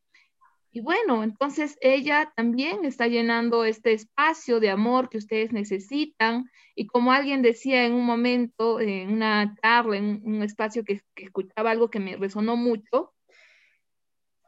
[0.70, 6.50] Y bueno, entonces ella también está llenando este espacio de amor que ustedes necesitan.
[6.74, 11.24] Y como alguien decía en un momento, en una charla, en un espacio que, que
[11.24, 13.12] escuchaba algo que me resonó mucho,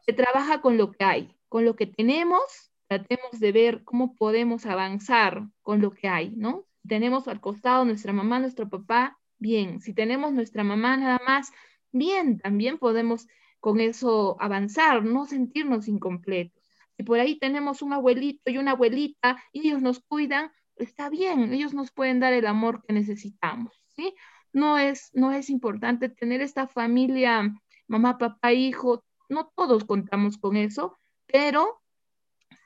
[0.06, 4.66] se trabaja con lo que hay, con lo que tenemos, tratemos de ver cómo podemos
[4.66, 6.64] avanzar con lo que hay, ¿no?
[6.86, 9.80] Tenemos al costado nuestra mamá, nuestro papá, bien.
[9.80, 11.50] Si tenemos nuestra mamá nada más,
[11.90, 13.26] bien, también podemos
[13.58, 16.62] con eso avanzar, no sentirnos incompletos.
[16.96, 21.52] Si por ahí tenemos un abuelito y una abuelita y ellos nos cuidan, está bien,
[21.52, 24.14] ellos nos pueden dar el amor que necesitamos, ¿sí?
[24.52, 27.52] No es, no es importante tener esta familia
[27.88, 31.80] mamá, papá, hijo, no todos contamos con eso, pero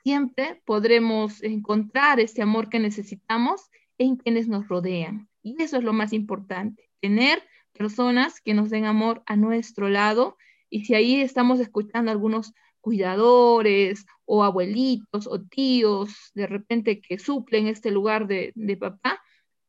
[0.03, 5.27] siempre podremos encontrar ese amor que necesitamos en quienes nos rodean.
[5.41, 7.43] Y eso es lo más importante, tener
[7.73, 10.37] personas que nos den amor a nuestro lado.
[10.69, 17.67] Y si ahí estamos escuchando algunos cuidadores o abuelitos o tíos de repente que suplen
[17.67, 19.21] este lugar de, de papá,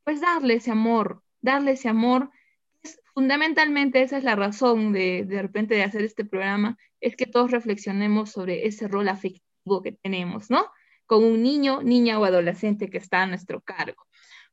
[0.05, 2.31] pues darle ese amor, darle ese amor.
[2.83, 7.27] Es, fundamentalmente esa es la razón de, de repente de hacer este programa, es que
[7.27, 9.50] todos reflexionemos sobre ese rol afectivo
[9.83, 10.67] que tenemos, ¿no?
[11.07, 14.07] Con un niño, niña o adolescente que está a nuestro cargo.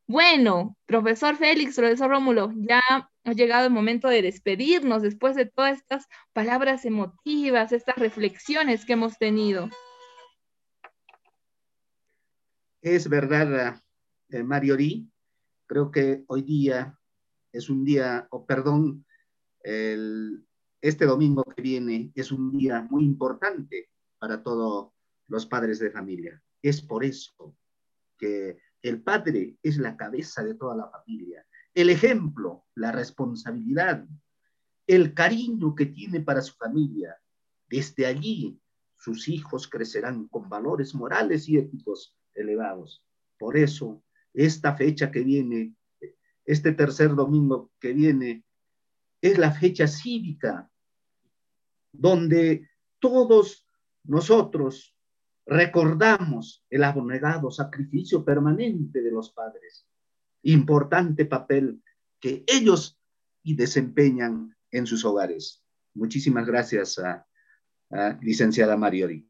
[0.08, 5.78] Bueno, profesor Félix, profesor Rómulo, ya ha llegado el momento de despedirnos después de todas
[5.78, 9.70] estas palabras emotivas, estas reflexiones que hemos tenido.
[12.82, 13.82] Es verdad,
[14.30, 15.12] eh, Mariori,
[15.66, 16.98] creo que hoy día
[17.52, 19.06] es un día, o perdón,
[19.62, 24.94] este domingo que viene es un día muy importante para todos
[25.28, 26.42] los padres de familia.
[26.62, 27.56] Es por eso
[28.18, 31.46] que el padre es la cabeza de toda la familia.
[31.74, 34.06] El ejemplo, la responsabilidad,
[34.88, 37.16] el cariño que tiene para su familia.
[37.70, 38.60] Desde allí
[38.96, 43.04] sus hijos crecerán con valores morales y éticos elevados.
[43.38, 44.04] Por eso,
[44.34, 45.76] esta fecha que viene,
[46.46, 48.44] este tercer domingo que viene,
[49.22, 50.70] es la fecha cívica,
[51.92, 52.70] donde
[53.00, 53.68] todos
[54.04, 54.97] nosotros
[55.48, 59.88] recordamos el abnegado sacrificio permanente de los padres,
[60.44, 61.82] importante papel
[62.20, 63.00] que ellos
[63.56, 65.64] desempeñan en sus hogares.
[65.94, 67.26] Muchísimas gracias a,
[67.92, 69.26] a licenciada Mariori.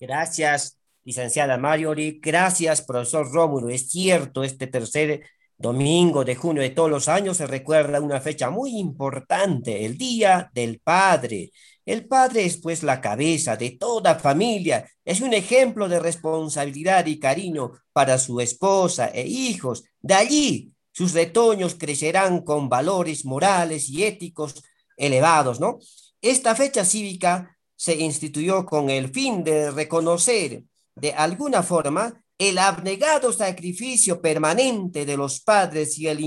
[0.00, 2.18] Gracias, licenciada Mariori.
[2.22, 3.68] Gracias, profesor Rómulo.
[3.68, 5.24] Es cierto, este tercer
[5.58, 10.50] domingo de junio de todos los años se recuerda una fecha muy importante, el Día
[10.54, 11.50] del Padre.
[11.84, 17.18] El padre es pues la cabeza de toda familia, es un ejemplo de responsabilidad y
[17.18, 19.84] cariño para su esposa e hijos.
[20.00, 24.62] De allí sus retoños crecerán con valores morales y éticos
[24.98, 25.78] elevados, ¿no?
[26.20, 33.32] Esta fecha cívica se instituyó con el fin de reconocer de alguna forma el abnegado
[33.32, 36.20] sacrificio permanente de los padres y, el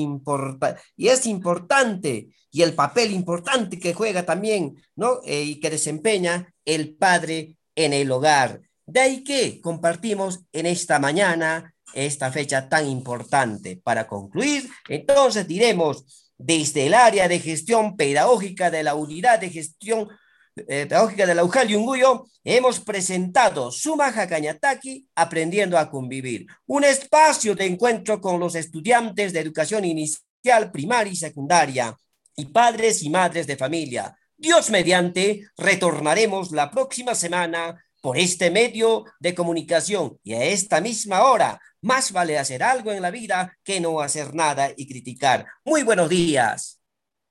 [0.97, 5.21] y es importante y el papel importante que juega también, ¿no?
[5.25, 8.61] Eh, y que desempeña el padre en el hogar.
[8.85, 13.79] De ahí que compartimos en esta mañana esta fecha tan importante.
[13.81, 20.09] Para concluir, entonces diremos desde el área de gestión pedagógica de la unidad de gestión
[20.55, 27.55] eh, pedagógica de la UJAL Yunguyo, hemos presentado Sumaja Cañataki, Aprendiendo a Convivir, un espacio
[27.55, 31.95] de encuentro con los estudiantes de educación inicial, primaria y secundaria,
[32.35, 34.15] y padres y madres de familia.
[34.37, 41.23] Dios mediante, retornaremos la próxima semana por este medio de comunicación y a esta misma
[41.23, 41.59] hora.
[41.81, 45.45] Más vale hacer algo en la vida que no hacer nada y criticar.
[45.63, 46.80] Muy buenos días.